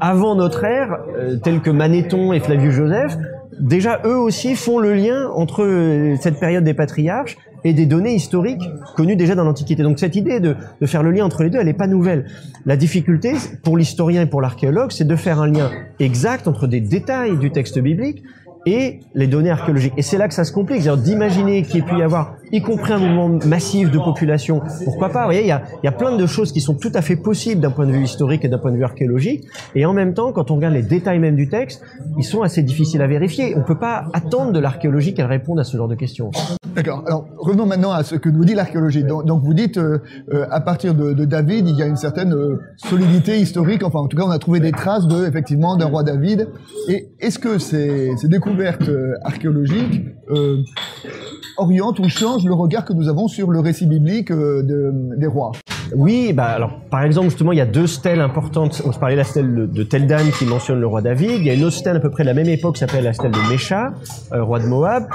avant 0.00 0.34
notre 0.34 0.64
ère, 0.64 0.98
euh, 1.18 1.36
tels 1.36 1.60
que 1.60 1.70
Manéthon 1.70 2.32
et 2.32 2.40
Flavius 2.40 2.74
Joseph, 2.74 3.16
déjà 3.60 4.00
eux 4.04 4.16
aussi 4.16 4.54
font 4.54 4.78
le 4.78 4.94
lien 4.94 5.28
entre 5.34 5.64
euh, 5.64 6.16
cette 6.20 6.38
période 6.38 6.64
des 6.64 6.74
patriarches 6.74 7.36
et 7.64 7.72
des 7.72 7.86
données 7.86 8.14
historiques 8.14 8.62
connues 8.94 9.16
déjà 9.16 9.34
dans 9.34 9.44
l'Antiquité. 9.44 9.82
Donc 9.82 9.98
cette 9.98 10.16
idée 10.16 10.38
de, 10.38 10.54
faire 10.84 11.02
le 11.02 11.10
lien 11.10 11.24
entre 11.24 11.42
les 11.42 11.50
deux, 11.50 11.58
elle 11.58 11.66
n'est 11.66 11.72
pas 11.72 11.86
nouvelle. 11.86 12.26
La 12.66 12.76
difficulté 12.76 13.32
pour 13.62 13.78
l'historien 13.78 14.22
et 14.22 14.26
pour 14.26 14.42
l'archéologue, 14.42 14.92
c'est 14.92 15.06
de 15.06 15.16
faire 15.16 15.40
un 15.40 15.46
lien 15.46 15.70
exact 15.98 16.46
entre 16.46 16.66
des 16.66 16.80
détails 16.80 17.38
du 17.38 17.50
texte 17.50 17.78
biblique 17.78 18.22
et 18.66 19.00
les 19.14 19.26
données 19.26 19.50
archéologiques. 19.50 19.94
Et 19.96 20.02
c'est 20.02 20.18
là 20.18 20.28
que 20.28 20.34
ça 20.34 20.44
se 20.44 20.52
complique, 20.52 20.82
c'est-à-dire 20.82 21.02
d'imaginer 21.02 21.62
qu'il 21.62 21.80
ait 21.80 21.84
pu 21.84 21.96
y 21.98 22.02
avoir, 22.02 22.34
y 22.52 22.60
compris 22.62 22.92
un 22.92 22.98
mouvement 22.98 23.38
massif 23.46 23.90
de 23.90 23.98
population, 23.98 24.60
pourquoi 24.84 25.10
pas, 25.10 25.20
vous 25.20 25.26
voyez, 25.26 25.42
il 25.42 25.48
y 25.48 25.52
a, 25.52 25.62
y 25.82 25.88
a 25.88 25.92
plein 25.92 26.16
de 26.16 26.26
choses 26.26 26.52
qui 26.52 26.60
sont 26.60 26.74
tout 26.74 26.92
à 26.94 27.02
fait 27.02 27.16
possibles 27.16 27.60
d'un 27.60 27.70
point 27.70 27.86
de 27.86 27.92
vue 27.92 28.04
historique 28.04 28.44
et 28.44 28.48
d'un 28.48 28.58
point 28.58 28.72
de 28.72 28.76
vue 28.76 28.84
archéologique, 28.84 29.44
et 29.74 29.84
en 29.84 29.92
même 29.92 30.14
temps, 30.14 30.32
quand 30.32 30.50
on 30.50 30.56
regarde 30.56 30.74
les 30.74 30.82
détails 30.82 31.18
même 31.18 31.36
du 31.36 31.48
texte, 31.48 31.82
ils 32.16 32.24
sont 32.24 32.42
assez 32.42 32.62
difficiles 32.62 33.02
à 33.02 33.06
vérifier. 33.06 33.54
On 33.56 33.62
peut 33.62 33.78
pas 33.78 34.06
attendre 34.12 34.52
de 34.52 34.58
l'archéologie 34.58 35.14
qu'elle 35.14 35.26
réponde 35.26 35.60
à 35.60 35.64
ce 35.64 35.76
genre 35.76 35.88
de 35.88 35.94
questions. 35.94 36.30
D'accord. 36.74 37.04
Alors, 37.06 37.26
revenons 37.38 37.66
maintenant 37.66 37.92
à 37.92 38.02
ce 38.02 38.16
que 38.16 38.28
nous 38.28 38.44
dit 38.44 38.54
l'archéologie. 38.54 39.04
Donc, 39.04 39.24
donc, 39.26 39.42
vous 39.44 39.54
dites, 39.54 39.78
euh, 39.78 39.98
euh, 40.32 40.46
à 40.50 40.60
partir 40.60 40.94
de, 40.94 41.12
de 41.12 41.24
David, 41.24 41.68
il 41.68 41.76
y 41.76 41.82
a 41.82 41.86
une 41.86 41.96
certaine 41.96 42.32
euh, 42.34 42.58
solidité 42.76 43.38
historique. 43.38 43.84
Enfin, 43.84 44.00
en 44.00 44.08
tout 44.08 44.16
cas, 44.16 44.24
on 44.26 44.30
a 44.30 44.38
trouvé 44.38 44.58
des 44.60 44.72
traces 44.72 45.06
de, 45.06 45.26
effectivement, 45.26 45.76
d'un 45.76 45.86
roi 45.86 46.02
David. 46.02 46.48
Et 46.88 47.10
est-ce 47.20 47.38
que 47.38 47.58
ces, 47.58 48.16
ces 48.16 48.28
découvertes 48.28 48.88
euh, 48.88 49.12
archéologiques 49.22 50.02
euh, 50.30 50.58
orientent 51.58 52.00
ou 52.00 52.08
changent 52.08 52.44
le 52.44 52.54
regard 52.54 52.84
que 52.84 52.92
nous 52.92 53.08
avons 53.08 53.28
sur 53.28 53.50
le 53.50 53.60
récit 53.60 53.86
biblique 53.86 54.30
euh, 54.32 54.62
de- 54.62 55.16
des 55.18 55.26
rois? 55.28 55.52
Oui, 55.94 56.32
bah 56.32 56.46
alors 56.46 56.80
par 56.90 57.02
exemple 57.02 57.28
justement 57.28 57.52
il 57.52 57.58
y 57.58 57.60
a 57.60 57.66
deux 57.66 57.86
stèles 57.86 58.20
importantes. 58.20 58.82
On 58.84 58.92
se 58.92 58.98
parlait 58.98 59.14
de 59.14 59.20
la 59.20 59.24
stèle 59.24 59.68
de- 59.70 59.82
Teldan 59.82 60.30
qui 60.38 60.44
mentionne 60.44 60.80
le 60.80 60.86
roi 60.86 61.02
David. 61.02 61.40
Il 61.40 61.46
y 61.46 61.50
a 61.50 61.54
une 61.54 61.64
autre 61.64 61.76
stèle 61.76 61.96
à 61.96 62.00
peu 62.00 62.10
près 62.10 62.24
de 62.24 62.28
la 62.28 62.34
même 62.34 62.48
époque 62.48 62.74
qui 62.74 62.80
s'appelle 62.80 63.04
la 63.04 63.12
stèle 63.12 63.30
de 63.30 63.50
Mécha, 63.50 63.92
euh, 64.32 64.42
roi 64.42 64.58
de 64.58 64.66
Moab. 64.66 65.06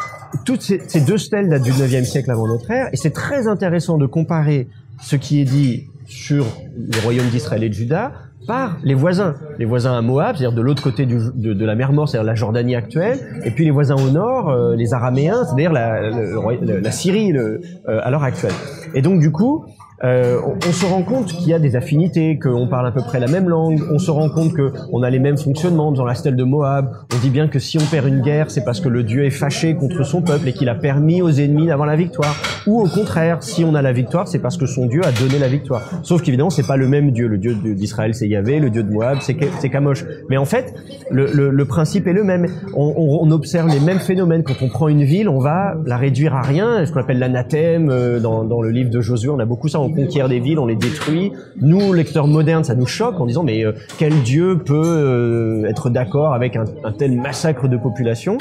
Toutes 0.46 0.62
ces, 0.62 1.02
deux 1.02 1.18
stèles 1.18 1.50
datent 1.50 1.64
du 1.64 1.72
9e 1.72 2.04
siècle 2.04 2.32
avant 2.32 2.48
notre 2.48 2.70
ère 2.72 2.90
et 2.92 2.98
c'est 2.98 3.14
très 3.14 3.48
intéressant 3.48 3.98
de 3.98 4.06
comparer 4.06 4.68
ce 5.02 5.16
qui 5.16 5.42
est 5.42 5.46
dit 5.46 5.88
sur 6.06 6.46
les 6.76 7.00
royaumes 7.02 7.30
d'Israël 7.30 7.64
et 7.64 7.70
de 7.70 7.74
Juda 7.74 8.12
par 8.48 8.78
les 8.84 8.96
voisins, 8.96 9.36
les 9.60 9.66
voisins 9.66 9.96
à 9.96 10.02
Moab, 10.02 10.36
c'est-à-dire 10.36 10.56
de 10.56 10.62
l'autre 10.62 10.82
côté 10.82 11.06
de, 11.06 11.66
la 11.66 11.76
mer 11.76 11.92
Morte, 11.92 12.10
c'est-à-dire 12.10 12.26
la 12.26 12.36
Jordanie 12.36 12.76
actuelle, 12.76 13.20
et 13.44 13.52
puis 13.52 13.66
les 13.66 13.70
voisins 13.70 13.96
au 13.96 14.10
nord, 14.10 14.50
euh, 14.50 14.76
les 14.76 14.94
Araméens, 14.94 15.46
c'est-à-dire 15.46 15.72
la, 15.72 16.92
Syrie 16.92 17.32
euh, 17.34 17.60
à 17.86 18.10
l'heure 18.10 18.24
actuelle. 18.24 18.54
Et 18.96 19.04
donc 19.04 19.20
du 19.20 19.32
coup, 19.32 19.66
euh, 20.04 20.40
on, 20.46 20.72
se 20.72 20.86
rend 20.86 21.04
compte 21.04 21.28
qu'il 21.28 21.50
y 21.50 21.54
a 21.54 21.60
des 21.60 21.76
affinités, 21.76 22.40
qu'on 22.40 22.68
parle 22.68 22.88
à 22.88 22.92
peu 22.92 23.02
près 23.02 23.20
la 23.20 23.28
même 23.28 23.50
langue, 23.50 23.82
on 23.92 24.00
se 24.00 24.12
rend 24.12 24.30
compte 24.30 24.54
qu'on 24.54 25.04
a 25.04 25.10
les 25.10 25.20
mêmes 25.20 25.38
fonctionnements 25.38 25.92
dans 25.92 26.06
la 26.06 26.16
stèle 26.16 26.36
de 26.38 26.44
Moab. 26.44 26.92
On 27.14 27.18
dit 27.20 27.30
bien 27.30 27.48
que 27.48 27.60
si 27.60 27.78
on 27.78 27.86
perd 27.86 28.08
une 28.08 28.22
guerre, 28.22 28.50
c'est 28.50 28.64
parce 28.64 28.80
que 28.80 28.88
le 28.88 29.04
Dieu 29.04 29.26
est 29.26 29.30
fâché 29.30 29.76
contre 29.76 30.04
son 30.04 30.22
peuple 30.22 30.48
et 30.48 30.54
qu'il 30.54 30.70
a 30.70 30.76
permis 30.76 31.22
aux 31.22 31.32
ennemis 31.32 31.68
d'avoir 31.68 31.88
la 31.88 31.98
victoire. 31.98 32.36
Ou 32.66 32.82
au 32.82 32.88
contraire, 32.88 33.44
si 33.44 33.64
on 33.66 33.76
a 33.76 33.82
la 33.82 33.92
victoire, 33.92 34.28
c'est 34.28 34.40
parce 34.40 34.58
que 34.58 34.66
son 34.66 34.86
Dieu 34.86 35.02
a 35.04 35.12
donné 35.12 35.38
la 35.38 35.48
victoire. 35.48 35.82
Sauf 36.04 36.22
qu'évidemment, 36.22 36.50
c'est 36.50 36.68
pas 36.68 36.78
le 36.78 36.88
même 36.88 37.12
Dieu. 37.12 37.28
Le 37.28 37.38
Dieu 37.38 37.56
d'Israël, 37.56 38.14
c'est 38.14 38.28
Yahvé, 38.28 38.60
le 38.60 38.70
Dieu 38.70 38.84
de 38.84 38.92
Moab, 38.92 39.20
c'est 39.22 39.70
Kamosh. 39.70 40.06
Mais 40.30 40.38
en 40.38 40.46
fait, 40.46 40.74
le, 41.12 41.64
principe 41.66 42.08
est 42.08 42.14
le 42.14 42.24
même. 42.24 42.48
On, 42.74 43.30
observe 43.32 43.70
les 43.70 43.80
mêmes 43.80 44.00
phénomènes. 44.00 44.44
Quand 44.44 44.62
on 44.62 44.70
prend 44.70 44.88
une 44.88 45.04
ville, 45.04 45.30
on 45.30 45.40
va 45.40 45.76
la 45.86 45.98
réduire 45.98 46.36
à 46.36 46.42
rien, 46.42 46.86
ce 46.86 46.92
qu'on 46.92 47.00
appelle 47.00 47.20
l'anathème. 47.20 47.90
euh, 47.90 48.20
Dans, 48.20 48.62
le 48.62 48.70
livre 48.72 48.90
de 48.90 49.02
Josué, 49.02 49.30
on 49.30 49.40
a 49.40 49.46
beaucoup 49.46 49.68
ça. 49.68 49.80
Conquiert 49.92 50.30
des 50.30 50.40
villes, 50.40 50.60
on 50.60 50.66
les 50.66 50.76
détruit. 50.76 51.32
Nous, 51.60 51.94
lecteurs 51.94 52.28
modernes, 52.28 52.64
ça 52.64 52.76
nous 52.76 52.88
choque 52.88 53.20
en 53.20 53.26
disant 53.26 53.44
mais 53.44 53.66
euh, 53.66 53.74
quel 53.98 54.14
Dieu 54.22 54.60
peut 54.64 54.82
euh, 54.86 55.70
être 55.70 55.90
d'accord 55.90 56.34
avec 56.34 56.56
un, 56.56 56.66
un 56.84 56.92
tel 56.92 57.20
massacre 57.20 57.68
de 57.68 57.78
population? 57.78 58.38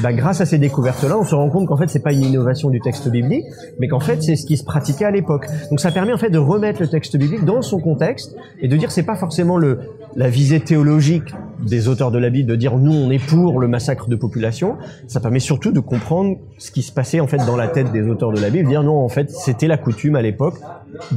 Bah, 0.00 0.12
grâce 0.12 0.40
à 0.40 0.46
ces 0.46 0.58
découvertes-là, 0.58 1.16
on 1.18 1.24
se 1.24 1.34
rend 1.34 1.50
compte 1.50 1.66
qu'en 1.66 1.76
fait, 1.76 1.88
c'est 1.88 2.02
pas 2.02 2.12
une 2.12 2.22
innovation 2.24 2.70
du 2.70 2.80
texte 2.80 3.08
biblique, 3.08 3.44
mais 3.78 3.88
qu'en 3.88 4.00
fait, 4.00 4.22
c'est 4.22 4.36
ce 4.36 4.46
qui 4.46 4.56
se 4.56 4.64
pratiquait 4.64 5.04
à 5.04 5.10
l'époque. 5.10 5.46
Donc, 5.70 5.80
ça 5.80 5.90
permet 5.90 6.12
en 6.12 6.18
fait 6.18 6.30
de 6.30 6.38
remettre 6.38 6.80
le 6.80 6.88
texte 6.88 7.16
biblique 7.16 7.44
dans 7.44 7.62
son 7.62 7.80
contexte 7.80 8.36
et 8.60 8.68
de 8.68 8.76
dire 8.76 8.90
c'est 8.90 9.02
pas 9.02 9.16
forcément 9.16 9.56
le 9.56 9.80
la 10.16 10.28
visée 10.28 10.60
théologique 10.60 11.34
des 11.64 11.88
auteurs 11.88 12.10
de 12.10 12.18
la 12.18 12.30
Bible 12.30 12.48
de 12.48 12.56
dire 12.56 12.76
nous 12.76 12.92
on 12.92 13.10
est 13.10 13.24
pour 13.24 13.60
le 13.60 13.68
massacre 13.68 14.08
de 14.08 14.16
population. 14.16 14.76
Ça 15.06 15.20
permet 15.20 15.40
surtout 15.40 15.72
de 15.72 15.80
comprendre 15.80 16.38
ce 16.58 16.70
qui 16.70 16.82
se 16.82 16.92
passait 16.92 17.20
en 17.20 17.26
fait 17.26 17.38
dans 17.38 17.56
la 17.56 17.68
tête 17.68 17.92
des 17.92 18.02
auteurs 18.08 18.32
de 18.32 18.40
la 18.40 18.50
Bible, 18.50 18.68
dire 18.68 18.82
non 18.82 18.96
en 18.96 19.08
fait 19.08 19.30
c'était 19.30 19.66
la 19.66 19.76
coutume 19.76 20.16
à 20.16 20.22
l'époque 20.22 20.56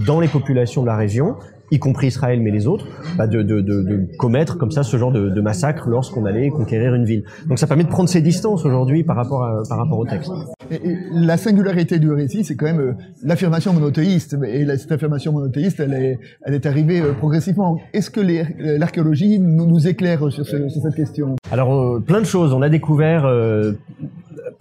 dans 0.06 0.20
les 0.20 0.28
populations 0.28 0.82
de 0.82 0.88
la 0.88 0.96
région 0.96 1.36
y 1.72 1.80
compris 1.80 2.08
Israël 2.08 2.40
mais 2.42 2.52
les 2.52 2.68
autres, 2.68 2.86
bah, 3.18 3.28
de, 3.28 3.42
de, 3.42 3.62
de, 3.62 3.82
de 3.82 4.08
commettre 4.18 4.58
comme 4.58 4.72
ça 4.72 4.84
ce 4.84 4.98
genre 4.98 5.12
de, 5.12 5.30
de 5.30 5.42
massacre 5.42 5.88
lorsqu'on 5.90 6.26
allait 6.26 6.50
conquérir 6.50 6.94
une 6.94 7.06
ville. 7.06 7.24
Donc 7.48 7.60
ça 7.60 7.66
permet 7.68 7.84
de 7.86 7.90
prendre 7.90 8.10
ses 8.10 8.22
distances 8.22 8.66
aujourd'hui 8.66 9.04
par 9.04 9.16
rapport 9.16 9.44
à, 9.44 9.64
par 9.70 9.78
rapport 9.78 9.98
au 10.00 10.06
texte. 10.06 10.32
Et, 10.70 10.76
et 10.76 10.98
la 11.14 11.38
singularité 11.38 11.98
du 12.00 12.12
récit, 12.12 12.44
c'est 12.44 12.56
quand 12.56 12.66
même 12.66 12.80
euh, 12.80 12.94
l'affirmation 13.24 13.74
monothéiste. 13.74 14.36
Et 14.46 14.66
la- 14.66 14.78
cette 14.78 14.92
affirmation 14.92 15.32
monothéiste, 15.34 15.80
elle 15.80 15.94
est, 15.94 16.20
elle 16.46 16.54
est 16.54 16.66
arrivée 16.66 17.02
euh, 17.02 17.14
progressivement. 17.14 17.80
Est-ce 17.94 18.10
que 18.10 18.22
l'archéologie 18.60 19.40
nous, 19.40 19.66
nous 19.66 19.88
éclaire 19.88 20.20
sur, 20.32 20.46
ce- 20.46 20.70
sur 20.70 20.82
cette 20.82 20.96
question? 20.96 21.36
Alors 21.52 21.74
euh, 21.74 22.00
plein 22.00 22.20
de 22.20 22.26
choses, 22.26 22.54
on 22.54 22.62
a 22.62 22.70
découvert 22.70 23.26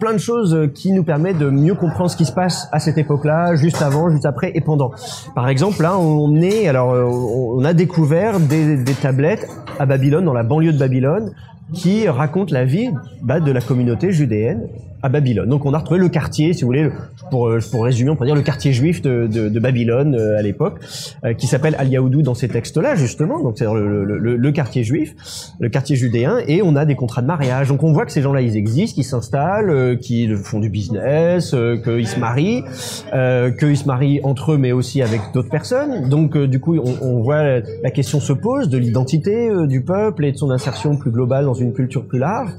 plein 0.01 0.13
de 0.13 0.17
choses 0.17 0.55
euh, 0.55 0.67
qui 0.67 0.91
nous 0.91 1.03
permettent 1.03 1.37
de 1.37 1.49
mieux 1.49 1.75
comprendre 1.75 2.09
ce 2.09 2.17
qui 2.17 2.25
se 2.25 2.31
passe 2.31 2.67
à 2.71 2.79
cette 2.79 2.97
époque-là, 2.97 3.55
juste 3.55 3.83
avant, 3.83 4.09
juste 4.09 4.25
après 4.25 4.51
et 4.55 4.59
pendant. 4.59 4.91
Par 5.35 5.47
exemple, 5.47 5.83
là, 5.83 5.97
on 5.97 6.41
est, 6.41 6.67
alors, 6.67 6.91
euh, 6.91 7.05
on 7.05 7.63
a 7.63 7.73
découvert 7.73 8.39
des, 8.39 8.77
des 8.77 8.93
tablettes 8.93 9.47
à 9.79 9.85
Babylone, 9.85 10.25
dans 10.25 10.33
la 10.33 10.43
banlieue 10.43 10.73
de 10.73 10.79
Babylone, 10.79 11.31
qui 11.71 12.09
racontent 12.09 12.51
la 12.51 12.65
vie 12.65 12.89
bah, 13.21 13.39
de 13.39 13.51
la 13.51 13.61
communauté 13.61 14.11
judéenne 14.11 14.67
à 15.03 15.09
Babylone. 15.09 15.49
Donc 15.49 15.65
on 15.65 15.73
a 15.73 15.79
retrouvé 15.79 15.99
le 15.99 16.09
quartier, 16.09 16.53
si 16.53 16.61
vous 16.61 16.67
voulez, 16.67 16.89
pour, 17.29 17.47
euh, 17.47 17.59
pour 17.71 17.83
résumer, 17.83 18.11
on 18.11 18.15
peut 18.15 18.25
dire 18.25 18.35
le 18.35 18.41
quartier 18.41 18.71
juif 18.71 19.01
de, 19.01 19.27
de, 19.27 19.59
Babylone 19.59 20.15
euh, 20.15 20.37
à 20.37 20.41
l'époque, 20.41 20.79
euh, 21.23 21.33
qui 21.33 21.47
s'appelle 21.47 21.75
Al-Yahoudou 21.77 22.21
dans 22.21 22.33
ces 22.33 22.47
textes-là, 22.47 22.95
justement, 22.95 23.41
donc 23.41 23.55
c'est 23.57 23.65
le, 23.65 24.03
le, 24.05 24.51
quartier 24.51 24.83
juif, 24.83 25.15
le 25.59 25.69
quartier 25.69 25.95
judéen, 25.95 26.39
et 26.47 26.61
on 26.61 26.75
a 26.75 26.85
des 26.85 26.95
contrats 26.95 27.21
de 27.21 27.27
mariage. 27.27 27.69
Donc 27.69 27.83
on 27.83 27.93
voit 27.93 28.05
que 28.05 28.11
ces 28.11 28.21
gens-là, 28.21 28.41
ils 28.41 28.57
existent, 28.57 28.95
qu'ils 28.95 29.05
s'installent, 29.05 29.97
qu'ils 29.99 30.35
font 30.35 30.59
du 30.59 30.69
business, 30.69 31.55
qu'ils 31.83 32.07
se 32.07 32.19
marient, 32.19 32.63
qu'ils 33.59 33.77
se 33.77 33.85
marient 33.85 34.19
entre 34.23 34.53
eux, 34.53 34.57
mais 34.57 34.71
aussi 34.71 35.01
avec 35.01 35.21
d'autres 35.33 35.49
personnes. 35.49 36.09
Donc 36.09 36.37
du 36.37 36.59
coup, 36.59 36.77
on, 37.01 37.21
voit 37.21 37.59
la 37.83 37.91
question 37.91 38.19
se 38.19 38.33
pose 38.33 38.67
de 38.67 38.77
l'identité 38.77 39.49
du 39.67 39.81
peuple 39.81 40.25
et 40.25 40.31
de 40.31 40.37
son 40.37 40.51
insertion 40.51 40.97
plus 40.97 41.11
globale 41.11 41.45
dans 41.45 41.53
une 41.53 41.73
culture 41.73 42.05
plus 42.05 42.19
large. 42.19 42.51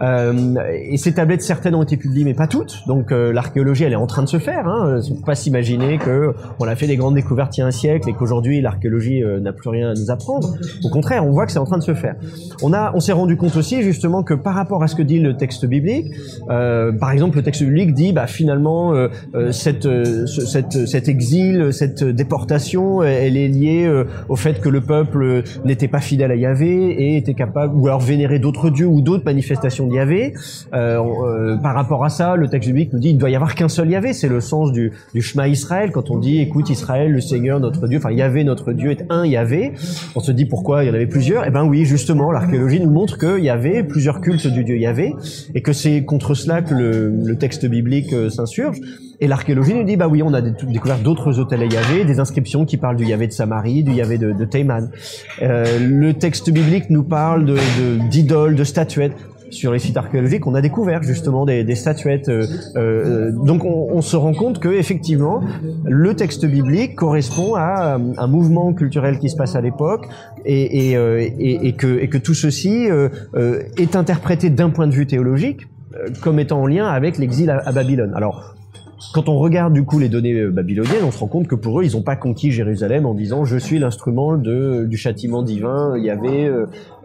et 0.00 0.96
ces 0.96 1.12
tablettes, 1.12 1.42
certaines 1.42 1.74
été 1.84 1.96
publiées, 1.96 2.24
mais 2.24 2.34
pas 2.34 2.48
toutes. 2.48 2.82
Donc 2.86 3.10
l'archéologie, 3.10 3.84
elle 3.84 3.92
est 3.92 3.96
en 3.96 4.06
train 4.06 4.22
de 4.22 4.28
se 4.28 4.38
faire. 4.38 4.66
Hein. 4.66 5.00
Faut 5.08 5.24
pas 5.24 5.34
s'imaginer 5.34 5.98
que 5.98 6.34
on 6.58 6.66
a 6.66 6.74
fait 6.76 6.86
des 6.86 6.96
grandes 6.96 7.14
découvertes 7.14 7.56
il 7.56 7.60
y 7.60 7.62
a 7.62 7.66
un 7.66 7.70
siècle 7.70 8.08
et 8.08 8.12
qu'aujourd'hui 8.12 8.60
l'archéologie 8.60 9.22
euh, 9.22 9.40
n'a 9.40 9.52
plus 9.52 9.68
rien 9.68 9.90
à 9.90 9.94
nous 9.94 10.10
apprendre. 10.10 10.54
Au 10.84 10.88
contraire, 10.88 11.24
on 11.24 11.30
voit 11.30 11.46
que 11.46 11.52
c'est 11.52 11.58
en 11.58 11.64
train 11.64 11.78
de 11.78 11.82
se 11.82 11.94
faire. 11.94 12.16
On 12.62 12.72
a, 12.72 12.92
on 12.94 13.00
s'est 13.00 13.12
rendu 13.12 13.36
compte 13.36 13.56
aussi 13.56 13.82
justement 13.82 14.22
que 14.22 14.34
par 14.34 14.54
rapport 14.54 14.82
à 14.82 14.88
ce 14.88 14.94
que 14.94 15.02
dit 15.02 15.20
le 15.20 15.36
texte 15.36 15.66
biblique, 15.66 16.12
euh, 16.50 16.92
par 16.92 17.10
exemple, 17.10 17.36
le 17.36 17.42
texte 17.42 17.62
biblique 17.62 17.94
dit, 17.94 18.12
bah 18.12 18.26
finalement, 18.26 18.94
euh, 18.94 19.08
euh 19.34 19.52
cette, 19.52 19.88
cette, 20.26 20.86
cet 20.86 21.08
exil, 21.08 21.72
cette 21.72 22.02
déportation, 22.02 23.02
elle 23.02 23.36
est 23.36 23.48
liée 23.48 24.04
au 24.28 24.36
fait 24.36 24.60
que 24.60 24.68
le 24.68 24.80
peuple 24.80 25.42
n'était 25.64 25.88
pas 25.88 26.00
fidèle 26.00 26.30
à 26.30 26.36
Yahvé 26.36 26.90
et 26.90 27.16
était 27.16 27.34
capable, 27.34 27.74
ou 27.76 27.86
alors 27.86 28.00
vénérer 28.00 28.38
d'autres 28.38 28.70
dieux 28.70 28.86
ou 28.86 29.00
d'autres 29.00 29.24
manifestations 29.24 29.86
de 29.86 29.94
Yahvé. 29.94 30.34
par 30.70 31.73
rapport 31.74 32.04
à 32.04 32.08
ça, 32.08 32.36
le 32.36 32.48
texte 32.48 32.68
biblique 32.68 32.92
nous 32.92 32.98
dit, 32.98 33.10
il 33.10 33.14
ne 33.14 33.20
doit 33.20 33.30
y 33.30 33.36
avoir 33.36 33.54
qu'un 33.54 33.68
seul 33.68 33.90
Yahvé, 33.90 34.12
c'est 34.12 34.28
le 34.28 34.40
sens 34.40 34.72
du, 34.72 34.92
du 35.14 35.22
Shema 35.22 35.48
Israël, 35.48 35.90
quand 35.92 36.10
on 36.10 36.18
dit, 36.18 36.40
écoute 36.40 36.70
Israël, 36.70 37.12
le 37.12 37.20
Seigneur 37.20 37.60
notre 37.60 37.86
Dieu, 37.88 37.98
enfin 37.98 38.10
Yahvé 38.10 38.44
notre 38.44 38.72
Dieu 38.72 38.90
est 38.90 39.04
un 39.10 39.26
Yahvé, 39.26 39.72
on 40.14 40.20
se 40.20 40.32
dit 40.32 40.46
pourquoi 40.46 40.84
il 40.84 40.88
y 40.88 40.90
en 40.90 40.94
avait 40.94 41.06
plusieurs, 41.06 41.46
eh 41.46 41.50
ben 41.50 41.64
oui, 41.64 41.84
justement, 41.84 42.32
l'archéologie 42.32 42.80
nous 42.80 42.90
montre 42.90 43.18
qu'il 43.18 43.44
y 43.44 43.50
avait 43.50 43.82
plusieurs 43.82 44.20
cultes 44.20 44.46
du 44.46 44.64
Dieu 44.64 44.76
Yahvé, 44.76 45.14
et 45.54 45.62
que 45.62 45.72
c'est 45.72 46.04
contre 46.04 46.34
cela 46.34 46.62
que 46.62 46.74
le, 46.74 47.36
texte 47.38 47.66
biblique 47.66 48.12
euh, 48.12 48.30
s'insurge, 48.30 48.78
et 49.20 49.26
l'archéologie 49.26 49.74
nous 49.74 49.84
dit, 49.84 49.96
bah 49.96 50.08
oui, 50.08 50.22
on 50.22 50.34
a 50.34 50.40
découvert 50.40 50.98
d'autres 50.98 51.38
hôtels 51.38 51.62
à 51.62 51.66
Yahvé, 51.66 52.04
des 52.04 52.20
inscriptions 52.20 52.64
qui 52.64 52.76
parlent 52.76 52.96
du 52.96 53.04
Yahvé 53.04 53.26
de 53.26 53.32
Samarie, 53.32 53.82
du 53.82 53.92
Yahvé 53.92 54.18
de, 54.18 54.32
de 54.32 54.44
Théman. 54.44 54.90
Euh, 55.42 55.78
le 55.80 56.14
texte 56.14 56.50
biblique 56.50 56.90
nous 56.90 57.04
parle 57.04 57.54
d'idoles, 58.10 58.54
de 58.54 58.64
statuettes 58.64 59.16
sur 59.54 59.72
les 59.72 59.78
sites 59.78 59.96
archéologiques, 59.96 60.46
on 60.46 60.54
a 60.54 60.60
découvert 60.60 61.02
justement 61.02 61.46
des, 61.46 61.74
statuettes. 61.74 62.28
Euh, 62.28 62.46
euh, 62.76 63.30
donc 63.32 63.64
on, 63.64 64.02
se 64.02 64.16
rend 64.16 64.34
compte 64.34 64.58
que 64.58 64.68
effectivement, 64.68 65.42
le 65.84 66.14
texte 66.14 66.44
biblique 66.44 66.96
correspond 66.96 67.54
à 67.54 67.96
euh, 67.96 68.12
un 68.18 68.26
mouvement 68.26 68.72
culturel 68.72 69.18
qui 69.18 69.30
se 69.30 69.36
passe 69.36 69.56
à 69.56 69.60
l'époque 69.60 70.06
et, 70.44 70.96
euh, 70.96 71.28
que, 71.78 72.18
tout 72.18 72.34
ceci 72.34 72.88
est 73.76 73.96
interprété 73.96 74.50
d'un 74.50 74.70
point 74.70 74.86
de 74.86 74.92
vue 74.92 75.06
théologique 75.06 75.66
comme 76.22 76.40
étant 76.40 76.62
en 76.62 76.66
lien 76.66 76.86
avec 76.86 77.18
l'exil 77.18 77.50
à, 77.50 77.70
Babylone. 77.72 78.12
Alors 78.16 78.54
quand 79.12 79.28
on 79.28 79.38
regarde 79.38 79.72
du 79.72 79.84
coup 79.84 79.98
les 79.98 80.08
données 80.08 80.46
babyloniennes, 80.46 81.04
on 81.04 81.10
se 81.10 81.18
rend 81.18 81.26
compte 81.26 81.46
que 81.46 81.54
pour 81.54 81.80
eux, 81.80 81.84
ils 81.84 81.92
n'ont 81.92 82.02
pas 82.02 82.16
conquis 82.16 82.50
Jérusalem 82.50 83.06
en 83.06 83.14
disant 83.14 83.44
je 83.44 83.56
suis 83.56 83.78
l'instrument 83.78 84.36
du 84.36 84.96
châtiment 84.96 85.42
divin. 85.42 85.94
Il 85.96 86.04
y 86.04 86.10
avait 86.10 86.50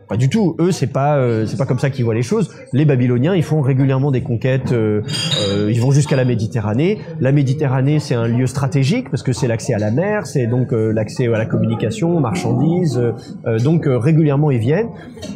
pas 0.10 0.18
du 0.18 0.28
tout. 0.28 0.56
Eux, 0.60 0.72
c'est 0.72 0.88
pas 0.92 1.18
euh, 1.18 1.46
c'est 1.46 1.58
pas 1.58 1.68
comme 1.68 1.78
ça 1.78 1.92
qu'ils 1.92 2.04
voient 2.04 2.16
les 2.16 2.24
choses. 2.24 2.50
Les 2.74 2.84
Babyloniens, 2.84 3.36
ils 3.36 3.44
font 3.44 3.62
régulièrement 3.62 4.10
des 4.10 4.22
conquêtes. 4.22 4.72
Euh, 4.72 5.04
euh, 5.48 5.72
ils 5.72 5.80
vont 5.80 5.92
jusqu'à 5.92 6.16
la 6.16 6.26
Méditerranée. 6.26 6.98
La 7.20 7.32
Méditerranée, 7.32 8.00
c'est 8.00 8.16
un 8.16 8.28
lieu 8.28 8.48
stratégique 8.48 9.12
parce 9.12 9.22
que 9.22 9.34
c'est 9.34 9.48
l'accès 9.48 9.76
à 9.76 9.78
la 9.78 9.92
mer, 9.92 10.26
c'est 10.26 10.48
donc 10.48 10.72
l'accès 10.72 11.28
à 11.28 11.38
la 11.38 11.46
communication, 11.46 12.18
aux 12.18 12.20
marchandises. 12.20 13.00
donc 13.64 13.84
régulièrement, 13.86 14.50
ils 14.50 14.60
viennent 14.60 14.90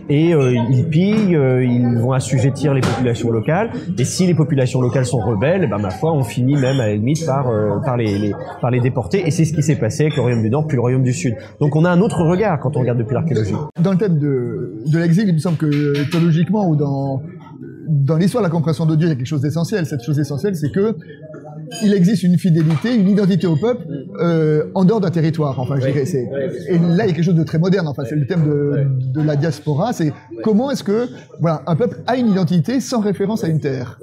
et 0.10 0.32
ils 0.32 0.86
pillent. 0.90 1.38
ils 1.38 1.98
vont 2.00 2.14
assujettir 2.14 2.74
les 2.74 2.82
populations 2.82 3.30
locales. 3.30 3.70
Et 4.00 4.04
si 4.04 4.26
les 4.26 4.34
populations 4.34 4.82
locales 4.82 5.06
sont 5.06 5.20
rebelles, 5.20 5.70
ben 5.70 5.78
ma 5.78 5.92
foi, 5.92 6.12
on 6.12 6.24
finit 6.24 6.56
même 6.56 6.80
à 6.80 6.88
la 6.88 6.96
limite 6.96 7.24
par 7.28 7.46
par 7.86 7.98
les, 7.98 8.18
les, 8.18 8.34
par 8.60 8.72
les 8.72 8.80
déporter. 8.80 9.28
Et 9.28 9.30
c'est 9.30 9.46
ce 9.46 9.54
qui 9.54 9.62
s'est 9.62 9.76
passé 9.76 10.04
avec 10.04 10.16
le 10.16 10.24
royaume 10.24 10.42
du 10.42 10.50
Nord 10.50 10.66
puis 10.66 10.76
le 10.76 10.82
royaume 10.82 11.04
du 11.04 11.14
Sud. 11.14 11.36
Donc 11.60 11.76
on 11.76 11.86
a 11.86 11.92
un 11.92 12.02
autre 12.02 12.24
regard 12.24 12.60
quand 12.60 12.76
on 12.76 12.80
regarde 12.80 12.98
depuis 12.98 13.14
l'archéologie. 13.14 13.54
Dans 13.80 13.92
le 13.92 13.98
de 13.98 14.63
de 14.86 14.98
l'exil, 14.98 15.28
il 15.28 15.34
me 15.34 15.40
semble 15.40 15.58
que 15.58 16.10
théologiquement 16.12 16.68
ou 16.70 16.76
dans 16.76 17.22
dans 17.88 18.18
l'histoire 18.18 18.42
de 18.42 18.48
la 18.48 18.52
compréhension 18.52 18.86
de 18.86 18.96
Dieu, 18.96 19.08
il 19.08 19.10
y 19.10 19.14
a 19.14 19.16
quelque 19.16 19.28
chose 19.28 19.42
d'essentiel. 19.42 19.86
Cette 19.86 20.04
chose 20.04 20.20
essentielle, 20.20 20.56
c'est 20.56 20.72
que 20.72 20.96
il 21.82 21.94
existe 21.94 22.24
une 22.24 22.38
fidélité, 22.38 22.96
une 22.96 23.10
identité 23.10 23.48
au 23.48 23.56
peuple 23.56 23.86
euh, 24.20 24.66
en 24.76 24.86
dehors 24.86 25.02
d'un 25.02 25.10
territoire. 25.10 25.60
Enfin, 25.60 25.76
je 25.80 25.88
dirais, 25.88 26.06
c'est, 26.06 26.30
et 26.70 26.78
là, 26.78 27.06
il 27.06 27.08
y 27.08 27.12
a 27.12 27.14
quelque 27.14 27.24
chose 27.24 27.36
de 27.36 27.44
très 27.44 27.60
moderne. 27.60 27.88
Enfin, 27.88 28.04
c'est 28.08 28.16
le 28.16 28.26
thème 28.26 28.46
de, 28.46 28.88
de 29.14 29.26
la 29.26 29.36
diaspora. 29.36 29.94
C'est 29.94 30.14
comment 30.44 30.72
est-ce 30.72 30.84
que 30.84 31.10
voilà, 31.40 31.64
un 31.68 31.76
peuple 31.76 31.98
a 32.08 32.16
une 32.18 32.30
identité 32.30 32.80
sans 32.80 33.00
référence 33.00 33.44
à 33.44 33.48
une 33.48 33.60
terre. 33.60 34.00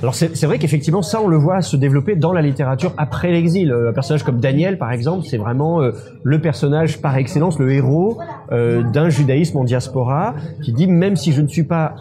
Alors 0.00 0.14
c'est 0.14 0.44
vrai 0.44 0.58
qu'effectivement 0.58 1.02
ça 1.02 1.20
on 1.20 1.26
le 1.26 1.36
voit 1.36 1.60
se 1.60 1.76
développer 1.76 2.14
dans 2.14 2.32
la 2.32 2.40
littérature 2.40 2.94
après 2.98 3.32
l'exil. 3.32 3.72
Un 3.72 3.92
personnage 3.92 4.22
comme 4.22 4.38
Daniel 4.38 4.78
par 4.78 4.92
exemple, 4.92 5.26
c'est 5.28 5.38
vraiment 5.38 5.82
euh, 5.82 5.90
le 6.22 6.40
personnage 6.40 7.00
par 7.00 7.16
excellence, 7.16 7.58
le 7.58 7.72
héros 7.72 8.18
euh, 8.52 8.84
d'un 8.92 9.08
judaïsme 9.08 9.58
en 9.58 9.64
diaspora 9.64 10.36
qui 10.62 10.72
dit 10.72 10.86
même 10.86 11.16
si 11.16 11.32
je 11.32 11.42
ne 11.42 11.48
suis 11.48 11.64
pas 11.64 11.96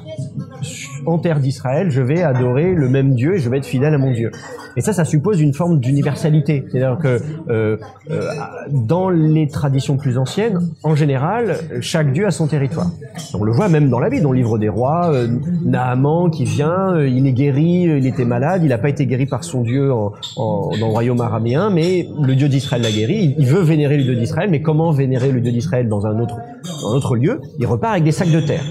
en 1.07 1.17
terre 1.17 1.39
d'Israël, 1.39 1.89
je 1.89 2.01
vais 2.01 2.21
adorer 2.21 2.73
le 2.73 2.87
même 2.87 3.15
Dieu 3.15 3.35
et 3.35 3.39
je 3.39 3.49
vais 3.49 3.57
être 3.57 3.65
fidèle 3.65 3.95
à 3.95 3.97
mon 3.97 4.11
Dieu. 4.11 4.29
Et 4.77 4.81
ça, 4.81 4.93
ça 4.93 5.05
suppose 5.05 5.41
une 5.41 5.53
forme 5.53 5.79
d'universalité. 5.79 6.63
C'est-à-dire 6.71 6.99
que 6.99 7.19
euh, 7.49 7.77
euh, 8.11 8.29
dans 8.71 9.09
les 9.09 9.47
traditions 9.47 9.97
plus 9.97 10.19
anciennes, 10.19 10.59
en 10.83 10.95
général, 10.95 11.57
chaque 11.81 12.13
dieu 12.13 12.27
a 12.27 12.31
son 12.31 12.45
territoire. 12.45 12.91
On 13.33 13.43
le 13.43 13.51
voit 13.51 13.69
même 13.69 13.89
dans 13.89 13.99
la 13.99 14.11
Bible, 14.11 14.21
dans 14.21 14.31
le 14.31 14.37
livre 14.37 14.59
des 14.59 14.69
rois, 14.69 15.11
euh, 15.11 15.27
Naaman 15.65 16.29
qui 16.29 16.45
vient, 16.45 16.93
euh, 16.93 17.07
il 17.07 17.25
est 17.25 17.33
guéri, 17.33 17.83
il 17.97 18.05
était 18.05 18.23
malade, 18.23 18.61
il 18.63 18.69
n'a 18.69 18.77
pas 18.77 18.89
été 18.89 19.07
guéri 19.07 19.25
par 19.25 19.43
son 19.43 19.63
dieu 19.63 19.89
dans 20.37 20.69
le 20.77 20.83
royaume 20.85 21.21
araméen, 21.21 21.71
mais 21.71 22.07
le 22.21 22.35
dieu 22.35 22.47
d'Israël 22.47 22.83
l'a 22.83 22.91
guéri. 22.91 23.33
Il 23.39 23.47
veut 23.47 23.63
vénérer 23.63 23.97
le 23.97 24.03
dieu 24.03 24.15
d'Israël, 24.15 24.49
mais 24.51 24.61
comment 24.61 24.91
vénérer 24.91 25.31
le 25.31 25.41
dieu 25.41 25.51
d'Israël 25.51 25.89
dans 25.89 26.05
un 26.05 26.19
autre, 26.19 26.37
dans 26.81 26.91
un 26.91 26.95
autre 26.95 27.15
lieu 27.15 27.41
Il 27.59 27.65
repart 27.65 27.93
avec 27.93 28.03
des 28.03 28.11
sacs 28.11 28.31
de 28.31 28.39
terre. 28.39 28.63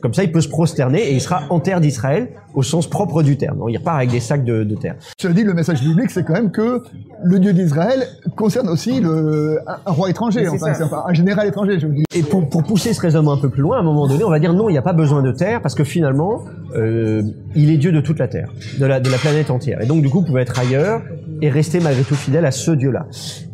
Comme 0.00 0.14
ça, 0.14 0.22
il 0.22 0.32
peut 0.32 0.40
se 0.40 0.48
prosterner 0.48 1.00
et 1.00 1.12
il 1.12 1.20
sera 1.20 1.42
en 1.50 1.60
terre 1.60 1.80
d'Israël 1.80 2.28
au 2.54 2.62
sens 2.62 2.88
propre 2.88 3.22
du 3.22 3.36
terme. 3.36 3.62
il 3.68 3.76
repart 3.76 3.96
avec 3.96 4.10
des 4.10 4.20
sacs 4.20 4.44
de, 4.44 4.64
de 4.64 4.74
terre. 4.74 4.96
Cela 5.18 5.34
dit, 5.34 5.44
le 5.44 5.54
message 5.54 5.82
biblique, 5.82 6.10
c'est 6.10 6.24
quand 6.24 6.34
même 6.34 6.50
que 6.50 6.82
le 7.24 7.38
Dieu 7.38 7.52
d'Israël 7.52 8.06
concerne 8.36 8.68
aussi 8.68 9.00
le, 9.00 9.58
un, 9.66 9.92
roi 9.92 10.10
étranger, 10.10 10.48
enfin, 10.48 10.72
un 11.06 11.14
général 11.14 11.48
étranger. 11.48 11.78
Je 11.78 11.86
vous 11.86 11.92
dis. 11.92 12.04
Et 12.14 12.22
pour, 12.22 12.48
pour, 12.48 12.62
pousser 12.62 12.94
ce 12.94 13.00
raisonnement 13.00 13.32
un 13.32 13.38
peu 13.38 13.50
plus 13.50 13.62
loin, 13.62 13.76
à 13.76 13.80
un 13.80 13.84
moment 13.84 14.06
donné, 14.06 14.24
on 14.24 14.30
va 14.30 14.38
dire 14.38 14.52
non, 14.52 14.68
il 14.68 14.72
n'y 14.72 14.78
a 14.78 14.82
pas 14.82 14.92
besoin 14.92 15.22
de 15.22 15.32
terre 15.32 15.60
parce 15.60 15.74
que 15.74 15.84
finalement, 15.84 16.44
euh, 16.74 17.22
il 17.54 17.70
est 17.70 17.76
Dieu 17.76 17.92
de 17.92 18.00
toute 18.00 18.18
la 18.18 18.28
terre, 18.28 18.48
de 18.78 18.86
la, 18.86 19.00
de 19.00 19.10
la 19.10 19.18
planète 19.18 19.50
entière. 19.50 19.80
Et 19.80 19.86
donc, 19.86 20.02
du 20.02 20.10
coup, 20.10 20.20
vous 20.20 20.26
pouvez 20.26 20.42
être 20.42 20.58
ailleurs 20.58 21.02
et 21.42 21.50
rester 21.50 21.80
malgré 21.80 22.02
tout 22.02 22.14
fidèle 22.14 22.44
à 22.44 22.50
ce 22.50 22.70
Dieu-là. 22.70 23.06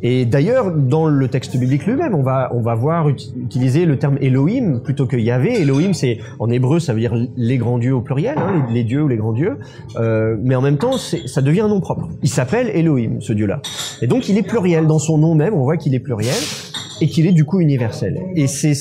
Et 0.03 0.25
d'ailleurs, 0.25 0.73
dans 0.73 1.07
le 1.07 1.29
texte 1.29 1.57
biblique 1.57 1.87
lui-même, 1.87 2.15
on 2.15 2.23
va, 2.23 2.51
on 2.55 2.61
va 2.61 2.75
voir 2.75 3.09
utiliser 3.09 3.87
le 3.87 3.99
terme 3.99 4.19
Elohim 4.21 4.81
plutôt 4.83 5.07
que 5.07 5.17
Yahvé. 5.17 5.61
Elohim, 5.61 5.93
c'est 5.93 6.19
en 6.39 6.51
hébreu, 6.51 6.81
ça 6.81 6.93
veut 6.93 7.01
dire 7.01 7.15
les 7.37 7.59
grands 7.59 7.79
dieux 7.79 7.95
au 7.95 8.01
pluriel, 8.01 8.39
hein, 8.39 8.67
les, 8.73 8.85
dieux 8.85 9.03
ou 9.03 9.09
les 9.09 9.17
grands 9.17 9.33
dieux. 9.33 9.59
Euh, 9.97 10.37
mais 10.43 10.55
en 10.55 10.63
même 10.63 10.79
temps, 10.79 10.97
ça 10.97 11.43
devient 11.43 11.63
un 11.63 11.69
nom 11.69 11.81
propre. 11.81 12.09
Il 12.23 12.29
s'appelle 12.29 12.71
Elohim, 12.75 13.21
ce 13.21 13.33
Dieu-là. 13.33 13.61
Et 14.01 14.07
donc, 14.07 14.29
il 14.29 14.39
est 14.39 14.47
pluriel 14.47 14.87
dans 14.87 14.99
son 14.99 15.19
nom 15.19 15.35
même. 15.35 15.55
On 15.55 15.65
voit 15.65 15.77
qu'il 15.77 15.95
est 15.95 16.01
pluriel 16.01 16.35
et 17.01 17.09
qu'il 17.09 17.27
est 17.27 17.33
du 17.33 17.45
coup 17.45 17.61
universel. 17.61 18.21
Et 18.37 18.47
c'est 18.47 18.75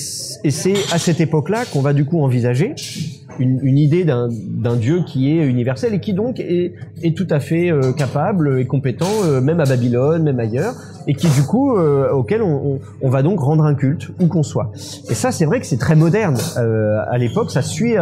à 0.91 0.97
cette 0.97 1.19
époque-là 1.19 1.65
qu'on 1.65 1.81
va 1.81 1.93
du 1.93 2.05
coup 2.05 2.21
envisager 2.21 2.75
une, 3.39 3.59
une 3.63 3.77
idée 3.77 4.03
d'un 4.03 4.75
Dieu 4.75 5.03
qui 5.05 5.31
est 5.31 5.45
universel 5.45 5.93
et 5.93 5.99
qui 5.99 6.13
donc 6.13 6.39
est, 6.39 6.73
est 7.03 7.15
tout 7.15 7.27
à 7.29 7.39
fait 7.39 7.71
euh, 7.71 7.91
capable 7.93 8.59
et 8.59 8.65
compétent, 8.65 9.05
euh, 9.25 9.41
même 9.41 9.59
à 9.59 9.65
Babylone, 9.65 10.23
même 10.23 10.39
ailleurs, 10.39 10.73
et 11.07 11.13
qui 11.13 11.27
du 11.29 11.43
coup 11.43 11.75
euh, 11.75 12.11
auquel 12.11 12.41
on, 12.41 12.73
on, 12.73 12.79
on, 13.01 13.09
va 13.09 13.23
donc 13.23 13.39
rendre 13.39 13.63
un 13.63 13.75
culte 13.75 14.09
où 14.19 14.27
qu'on 14.27 14.43
soit. 14.43 14.71
Et 15.09 15.13
ça, 15.13 15.31
c'est 15.31 15.45
vrai 15.45 15.59
que 15.59 15.65
c'est 15.65 15.79
très 15.79 15.95
moderne. 15.95 16.37
à 16.55 17.17
l'époque, 17.17 17.51
ça 17.51 17.61
suit, 17.61 17.95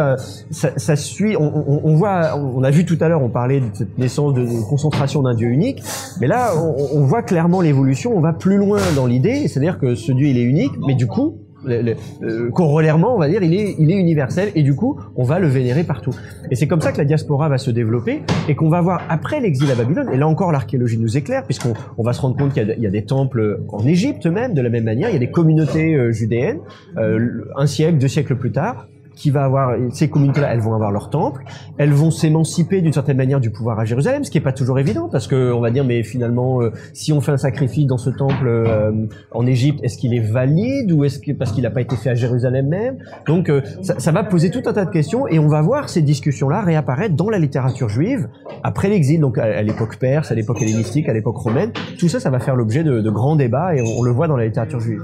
ça, 0.50 0.70
ça, 0.76 0.96
suit. 0.96 1.36
On, 1.36 1.80
on, 1.84 1.94
voit, 1.96 2.36
on 2.36 2.62
a 2.62 2.70
vu 2.70 2.84
tout 2.84 2.98
à 3.00 3.08
l'heure, 3.08 3.22
on 3.22 3.28
parlait 3.28 3.60
de 3.60 3.66
cette 3.72 3.98
naissance 3.98 4.34
de, 4.34 4.46
concentration 4.68 5.22
d'un 5.22 5.34
Dieu 5.34 5.48
unique, 5.48 5.82
mais 6.20 6.26
là, 6.26 6.52
on, 6.56 7.00
voit 7.00 7.22
clairement 7.22 7.60
l'évolution. 7.60 8.12
On 8.16 8.20
va 8.20 8.32
plus 8.32 8.56
loin 8.56 8.80
dans 8.94 9.06
l'idée, 9.06 9.48
c'est-à-dire 9.48 9.78
que 9.78 9.94
ce 9.94 10.12
Dieu 10.12 10.28
il 10.28 10.38
est 10.38 10.42
unique, 10.42 10.72
mais 10.86 10.94
du 10.94 11.06
coup 11.06 11.38
le, 11.64 11.94
euh, 12.22 12.50
corollairement, 12.50 13.14
on 13.14 13.18
va 13.18 13.28
dire, 13.28 13.42
il 13.42 13.54
est, 13.54 13.74
il 13.78 13.90
est 13.90 13.96
universel 13.96 14.50
et 14.54 14.62
du 14.62 14.74
coup, 14.74 14.98
on 15.16 15.24
va 15.24 15.38
le 15.38 15.48
vénérer 15.48 15.84
partout. 15.84 16.14
Et 16.50 16.56
c'est 16.56 16.66
comme 16.66 16.80
ça 16.80 16.92
que 16.92 16.98
la 16.98 17.04
diaspora 17.04 17.48
va 17.48 17.58
se 17.58 17.70
développer 17.70 18.22
et 18.48 18.54
qu'on 18.54 18.68
va 18.68 18.80
voir 18.80 19.02
après 19.08 19.40
l'exil 19.40 19.70
à 19.70 19.74
Babylone. 19.74 20.08
Et 20.12 20.16
là 20.16 20.26
encore, 20.26 20.52
l'archéologie 20.52 20.98
nous 20.98 21.16
éclaire 21.16 21.44
puisqu'on 21.44 21.74
on 21.98 22.02
va 22.02 22.12
se 22.12 22.20
rendre 22.20 22.36
compte 22.36 22.52
qu'il 22.52 22.74
y, 22.78 22.82
y, 22.82 22.86
a 22.86 22.90
des 22.90 23.04
temples 23.04 23.60
en 23.68 23.86
Égypte 23.86 24.26
même, 24.26 24.54
de 24.54 24.62
la 24.62 24.70
même 24.70 24.84
manière. 24.84 25.08
Il 25.10 25.12
y 25.12 25.16
a 25.16 25.20
des 25.20 25.30
communautés 25.30 25.94
euh, 25.94 26.12
judéennes, 26.12 26.60
euh, 26.96 27.44
un 27.56 27.66
siècle, 27.66 27.98
deux 27.98 28.08
siècles 28.08 28.36
plus 28.36 28.52
tard 28.52 28.88
qui 29.20 29.30
va 29.30 29.44
avoir 29.44 29.76
ces 29.92 30.08
communautés-là, 30.08 30.52
elles 30.54 30.60
vont 30.60 30.74
avoir 30.74 30.90
leur 30.90 31.10
temple, 31.10 31.44
elles 31.76 31.92
vont 31.92 32.10
s'émanciper 32.10 32.80
d'une 32.80 32.94
certaine 32.94 33.18
manière 33.18 33.38
du 33.38 33.50
pouvoir 33.50 33.78
à 33.78 33.84
Jérusalem, 33.84 34.24
ce 34.24 34.30
qui 34.30 34.38
est 34.38 34.40
pas 34.40 34.52
toujours 34.52 34.78
évident 34.78 35.10
parce 35.12 35.26
que 35.26 35.52
on 35.52 35.60
va 35.60 35.70
dire 35.70 35.84
mais 35.84 36.02
finalement 36.02 36.62
euh, 36.62 36.72
si 36.94 37.12
on 37.12 37.20
fait 37.20 37.32
un 37.32 37.36
sacrifice 37.36 37.86
dans 37.86 37.98
ce 37.98 38.08
temple 38.08 38.46
euh, 38.48 38.92
en 39.30 39.46
Égypte, 39.46 39.80
est-ce 39.82 39.98
qu'il 39.98 40.14
est 40.14 40.20
valide 40.20 40.90
ou 40.90 41.04
est-ce 41.04 41.18
que 41.18 41.32
parce 41.32 41.52
qu'il 41.52 41.64
n'a 41.64 41.70
pas 41.70 41.82
été 41.82 41.96
fait 41.96 42.08
à 42.08 42.14
Jérusalem 42.14 42.68
même? 42.68 42.96
Donc 43.26 43.50
euh, 43.50 43.60
ça, 43.82 43.98
ça, 43.98 44.10
va 44.10 44.24
poser 44.24 44.50
tout 44.50 44.62
un 44.64 44.72
tas 44.72 44.86
de 44.86 44.90
questions 44.90 45.28
et 45.28 45.38
on 45.38 45.48
va 45.48 45.60
voir 45.60 45.90
ces 45.90 46.00
discussions-là 46.00 46.62
réapparaître 46.62 47.14
dans 47.14 47.28
la 47.28 47.38
littérature 47.38 47.90
juive 47.90 48.28
après 48.62 48.88
l'exil, 48.88 49.20
donc 49.20 49.36
à, 49.36 49.62
l'époque 49.62 49.98
perse, 49.98 50.30
à 50.30 50.34
l'époque 50.34 50.62
hellénistique, 50.62 51.08
à 51.08 51.12
l'époque 51.12 51.36
romaine. 51.36 51.72
Tout 51.98 52.08
ça, 52.08 52.20
ça 52.20 52.30
va 52.30 52.40
faire 52.40 52.56
l'objet 52.56 52.84
de, 52.84 53.00
de, 53.00 53.10
grands 53.10 53.36
débats 53.36 53.74
et 53.74 53.82
on, 53.82 54.00
on, 54.00 54.02
le 54.02 54.12
voit 54.12 54.28
dans 54.28 54.36
la 54.36 54.46
littérature 54.46 54.80
juive. 54.80 55.02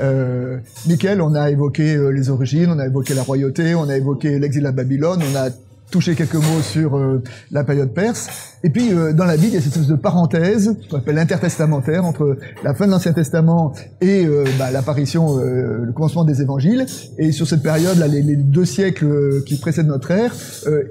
Euh, 0.00 0.58
on 1.20 1.34
a 1.34 1.50
évoqué 1.50 1.96
les 2.12 2.30
origines 2.30 2.70
on 2.70 2.78
a 2.78 2.86
évoqué 2.86 3.14
la 3.14 3.22
royauté, 3.22 3.74
on 3.74 3.88
a 3.88 3.96
évoqué 3.96 4.38
l'exil 4.38 4.66
à 4.66 4.72
Babylone, 4.72 5.22
on 5.32 5.36
a 5.36 5.50
touché 5.94 6.16
quelques 6.16 6.34
mots 6.34 6.60
sur 6.60 6.96
euh, 6.96 7.22
la 7.52 7.62
période 7.62 7.94
perse. 7.94 8.56
Et 8.64 8.70
puis 8.70 8.92
euh, 8.92 9.12
dans 9.12 9.26
la 9.26 9.36
Bible, 9.36 9.50
il 9.50 9.54
y 9.54 9.58
a 9.58 9.60
cette 9.60 9.74
espèce 9.74 9.86
de 9.86 9.94
parenthèse 9.94 10.76
qu'on 10.90 10.96
appelle 10.96 11.18
intertestamentaire 11.18 12.04
entre 12.04 12.36
la 12.64 12.74
fin 12.74 12.86
de 12.86 12.90
l'Ancien 12.90 13.12
Testament 13.12 13.72
et 14.00 14.26
euh, 14.26 14.42
bah, 14.58 14.72
l'apparition, 14.72 15.36
le 15.36 15.92
commencement 15.92 16.24
des 16.24 16.42
Évangiles. 16.42 16.86
Et 17.16 17.30
sur 17.30 17.46
cette 17.46 17.62
période, 17.62 17.96
là, 17.98 18.08
les, 18.08 18.22
deux 18.34 18.64
siècles 18.64 19.44
qui 19.44 19.56
précèdent 19.56 19.86
notre 19.86 20.10
ère, 20.10 20.34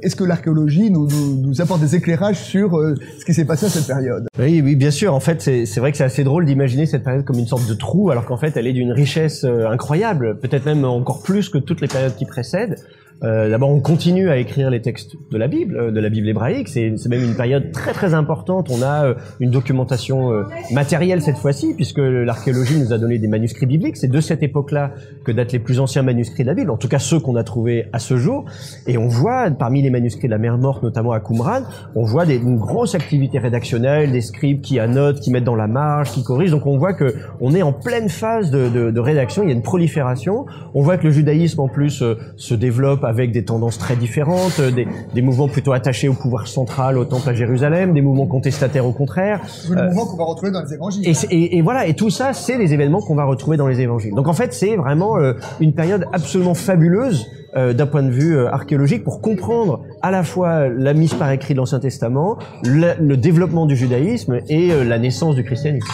est-ce 0.01 0.15
que 0.15 0.23
l'archéologie 0.23 0.89
nous, 0.89 1.09
nous, 1.09 1.59
apporte 1.59 1.81
des 1.81 1.95
éclairages 1.97 2.39
sur 2.39 2.79
ce 3.19 3.25
qui 3.25 3.33
s'est 3.33 3.43
passé 3.43 3.65
à 3.65 3.69
cette 3.69 3.87
période? 3.87 4.27
Oui, 4.39 4.61
oui, 4.63 4.77
bien 4.77 4.91
sûr. 4.91 5.13
En 5.13 5.19
fait, 5.19 5.41
c'est 5.41 5.79
vrai 5.79 5.91
que 5.91 5.97
c'est 5.97 6.05
assez 6.05 6.23
drôle 6.23 6.45
d'imaginer 6.45 6.85
cette 6.85 7.03
période 7.03 7.25
comme 7.25 7.39
une 7.39 7.47
sorte 7.47 7.67
de 7.67 7.73
trou, 7.73 8.09
alors 8.09 8.25
qu'en 8.25 8.37
fait, 8.37 8.55
elle 8.55 8.67
est 8.67 8.73
d'une 8.73 8.93
richesse 8.93 9.43
incroyable, 9.43 10.39
peut-être 10.39 10.65
même 10.65 10.85
encore 10.85 11.23
plus 11.23 11.49
que 11.49 11.57
toutes 11.57 11.81
les 11.81 11.89
périodes 11.89 12.15
qui 12.15 12.25
précèdent. 12.25 12.77
Euh, 13.23 13.49
D'abord, 13.49 13.69
on 13.69 13.79
continue 13.79 14.29
à 14.29 14.37
écrire 14.37 14.69
les 14.69 14.81
textes 14.81 15.15
de 15.31 15.37
la 15.37 15.47
Bible, 15.47 15.77
euh, 15.77 15.91
de 15.91 15.99
la 15.99 16.09
Bible 16.09 16.27
hébraïque. 16.27 16.67
C'est 16.67 16.93
même 17.07 17.23
une 17.23 17.35
période 17.35 17.71
très 17.71 17.93
très 17.93 18.13
importante. 18.13 18.69
On 18.69 18.81
a 18.81 19.05
euh, 19.05 19.13
une 19.39 19.51
documentation 19.51 20.31
euh, 20.31 20.43
matérielle 20.71 21.21
cette 21.21 21.37
fois-ci, 21.37 21.73
puisque 21.75 21.99
l'archéologie 21.99 22.79
nous 22.79 22.91
a 22.91 22.97
donné 22.97 23.19
des 23.19 23.27
manuscrits 23.27 23.65
bibliques. 23.65 23.97
C'est 23.97 24.11
de 24.11 24.19
cette 24.19 24.43
époque-là 24.43 24.91
que 25.23 25.31
datent 25.31 25.53
les 25.53 25.59
plus 25.59 25.79
anciens 25.79 26.01
manuscrits 26.01 26.43
de 26.43 26.49
la 26.49 26.53
Bible, 26.53 26.71
en 26.71 26.77
tout 26.77 26.87
cas 26.87 26.99
ceux 26.99 27.19
qu'on 27.19 27.35
a 27.35 27.43
trouvés 27.43 27.85
à 27.93 27.99
ce 27.99 28.17
jour. 28.17 28.45
Et 28.87 28.97
on 28.97 29.07
voit, 29.07 29.49
parmi 29.51 29.81
les 29.81 29.89
manuscrits 29.89 30.27
de 30.27 30.31
la 30.33 30.37
mer 30.37 30.57
Morte, 30.57 30.83
notamment 30.83 31.11
à 31.11 31.19
Qumran, 31.19 31.61
on 31.95 32.03
voit 32.03 32.25
des, 32.25 32.35
une 32.35 32.57
grosse 32.57 32.95
activité 32.95 33.39
rédactionnelle, 33.39 34.11
des 34.11 34.21
scribes 34.21 34.61
qui 34.61 34.79
annotent, 34.79 35.19
qui 35.19 35.31
mettent 35.31 35.43
dans 35.43 35.55
la 35.55 35.67
marge, 35.67 36.11
qui 36.11 36.23
corrigent. 36.23 36.51
Donc 36.51 36.65
on 36.65 36.77
voit 36.77 36.93
que 36.93 37.13
on 37.39 37.53
est 37.55 37.61
en 37.61 37.73
pleine 37.73 38.09
phase 38.09 38.51
de, 38.51 38.69
de, 38.69 38.91
de 38.91 38.99
rédaction. 38.99 39.43
Il 39.43 39.49
y 39.49 39.51
a 39.51 39.55
une 39.55 39.61
prolifération. 39.61 40.45
On 40.73 40.81
voit 40.81 40.97
que 40.97 41.05
le 41.05 41.11
judaïsme 41.11 41.61
en 41.61 41.67
plus 41.69 42.03
se 42.35 42.53
développe 42.53 43.03
avec 43.19 43.31
des 43.31 43.43
tendances 43.43 43.77
très 43.77 43.95
différentes, 43.95 44.59
euh, 44.59 44.71
des, 44.71 44.87
des, 45.13 45.21
mouvements 45.21 45.47
plutôt 45.47 45.73
attachés 45.73 46.07
au 46.07 46.13
pouvoir 46.13 46.47
central, 46.47 46.97
au 46.97 47.05
temple 47.05 47.29
à 47.29 47.33
Jérusalem, 47.33 47.93
des 47.93 48.01
mouvements 48.01 48.27
contestataires 48.27 48.85
au 48.85 48.91
contraire. 48.91 49.41
Des 49.67 49.75
euh, 49.75 49.85
mouvements 49.85 50.05
qu'on 50.05 50.17
va 50.17 50.25
retrouver 50.25 50.51
dans 50.51 50.61
les 50.61 50.73
évangiles. 50.73 51.07
Et, 51.07 51.13
et, 51.29 51.57
et 51.57 51.61
voilà, 51.61 51.87
et 51.87 51.93
tout 51.93 52.09
ça, 52.09 52.33
c'est 52.33 52.57
les 52.57 52.73
événements 52.73 53.01
qu'on 53.01 53.15
va 53.15 53.25
retrouver 53.25 53.57
dans 53.57 53.67
les 53.67 53.81
évangiles. 53.81 54.13
Donc 54.13 54.27
en 54.27 54.33
fait, 54.33 54.53
c'est 54.53 54.75
vraiment 54.75 55.17
euh, 55.17 55.33
une 55.59 55.73
période 55.73 56.05
absolument 56.13 56.53
fabuleuse 56.53 57.29
euh, 57.55 57.73
d'un 57.73 57.85
point 57.85 58.03
de 58.03 58.11
vue 58.11 58.37
archéologique 58.45 59.03
pour 59.03 59.21
comprendre 59.21 59.83
à 60.01 60.11
la 60.11 60.23
fois 60.23 60.67
la 60.69 60.93
mise 60.93 61.13
par 61.13 61.31
écrit 61.31 61.53
de 61.53 61.59
l'Ancien 61.59 61.79
Testament, 61.79 62.37
le, 62.63 63.15
développement 63.15 63.65
du 63.65 63.75
judaïsme 63.75 64.39
et 64.49 64.83
la 64.83 64.99
naissance 64.99 65.35
du 65.35 65.43
christianisme. 65.43 65.87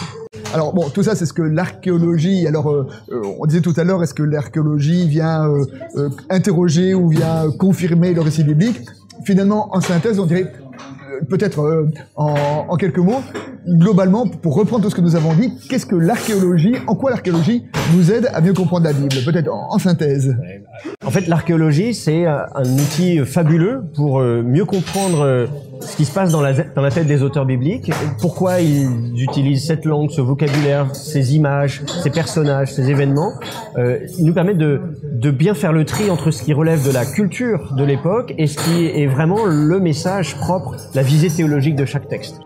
Alors 0.52 0.72
bon, 0.72 0.90
tout 0.90 1.04
ça, 1.04 1.14
c'est 1.14 1.26
ce 1.26 1.32
que 1.32 1.42
l'archéologie. 1.42 2.46
Alors, 2.48 2.70
euh, 2.70 2.88
on 3.38 3.46
disait 3.46 3.60
tout 3.60 3.74
à 3.76 3.84
l'heure, 3.84 4.02
est-ce 4.02 4.14
que 4.14 4.24
l'archéologie 4.24 5.06
vient 5.06 5.48
euh, 5.48 5.64
euh, 5.96 6.10
interroger 6.28 6.92
ou 6.92 7.08
vient 7.08 7.50
confirmer 7.56 8.12
le 8.12 8.20
récit 8.20 8.42
biblique? 8.42 8.80
Finalement, 9.24 9.74
en 9.76 9.80
synthèse, 9.80 10.18
on 10.18 10.26
dirait 10.26 10.50
peut-être 11.28 11.88
en, 12.16 12.66
en, 12.68 12.76
quelques 12.76 12.98
mots, 12.98 13.22
globalement, 13.66 14.26
pour 14.26 14.54
reprendre 14.54 14.82
tout 14.84 14.90
ce 14.90 14.94
que 14.94 15.00
nous 15.00 15.16
avons 15.16 15.34
dit, 15.34 15.52
qu'est-ce 15.68 15.86
que 15.86 15.96
l'archéologie, 15.96 16.74
en 16.86 16.94
quoi 16.94 17.10
l'archéologie 17.10 17.64
nous 17.94 18.12
aide 18.12 18.30
à 18.32 18.40
mieux 18.40 18.54
comprendre 18.54 18.84
la 18.84 18.92
Bible 18.92 19.16
Peut-être 19.24 19.48
en, 19.52 19.74
en, 19.74 19.78
synthèse. 19.78 20.36
En 21.04 21.10
fait, 21.10 21.26
l'archéologie, 21.26 21.94
c'est 21.94 22.26
un 22.26 22.72
outil 22.74 23.18
fabuleux 23.24 23.82
pour 23.94 24.20
mieux 24.20 24.64
comprendre 24.64 25.48
ce 25.80 25.96
qui 25.96 26.04
se 26.04 26.12
passe 26.12 26.30
dans 26.30 26.40
la, 26.40 26.52
dans 26.52 26.82
la 26.82 26.90
tête 26.90 27.06
des 27.06 27.22
auteurs 27.22 27.46
bibliques, 27.46 27.90
pourquoi 28.20 28.60
ils 28.60 29.22
utilisent 29.22 29.66
cette 29.66 29.84
langue, 29.84 30.10
ce 30.10 30.20
vocabulaire, 30.20 30.94
ces 30.94 31.34
images, 31.34 31.82
ces 32.02 32.10
personnages, 32.10 32.72
ces 32.72 32.90
événements, 32.90 33.32
euh, 33.76 33.98
ils 34.18 34.24
nous 34.24 34.34
permettent 34.34 34.58
de, 34.58 34.80
de 35.02 35.30
bien 35.30 35.54
faire 35.54 35.72
le 35.72 35.84
tri 35.84 36.10
entre 36.10 36.30
ce 36.30 36.42
qui 36.42 36.52
relève 36.52 36.86
de 36.86 36.92
la 36.92 37.04
culture 37.04 37.74
de 37.76 37.84
l'époque 37.84 38.34
et 38.38 38.46
ce 38.46 38.58
qui 38.58 38.86
est 38.86 39.06
vraiment 39.06 39.46
le 39.46 39.80
message 39.80 40.36
propre, 40.36 40.76
la 40.94 41.02
visée 41.02 41.30
théologique 41.30 41.76
de 41.76 41.84
chaque 41.84 42.08
texte. 42.08 42.40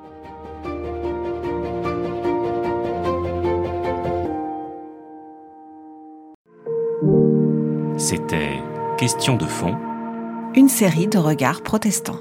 C'était 7.97 8.55
Question 8.99 9.37
de 9.37 9.45
fond. 9.45 9.75
Une 10.55 10.69
série 10.69 11.09
de 11.09 11.19
regards 11.19 11.63
protestants. 11.63 12.21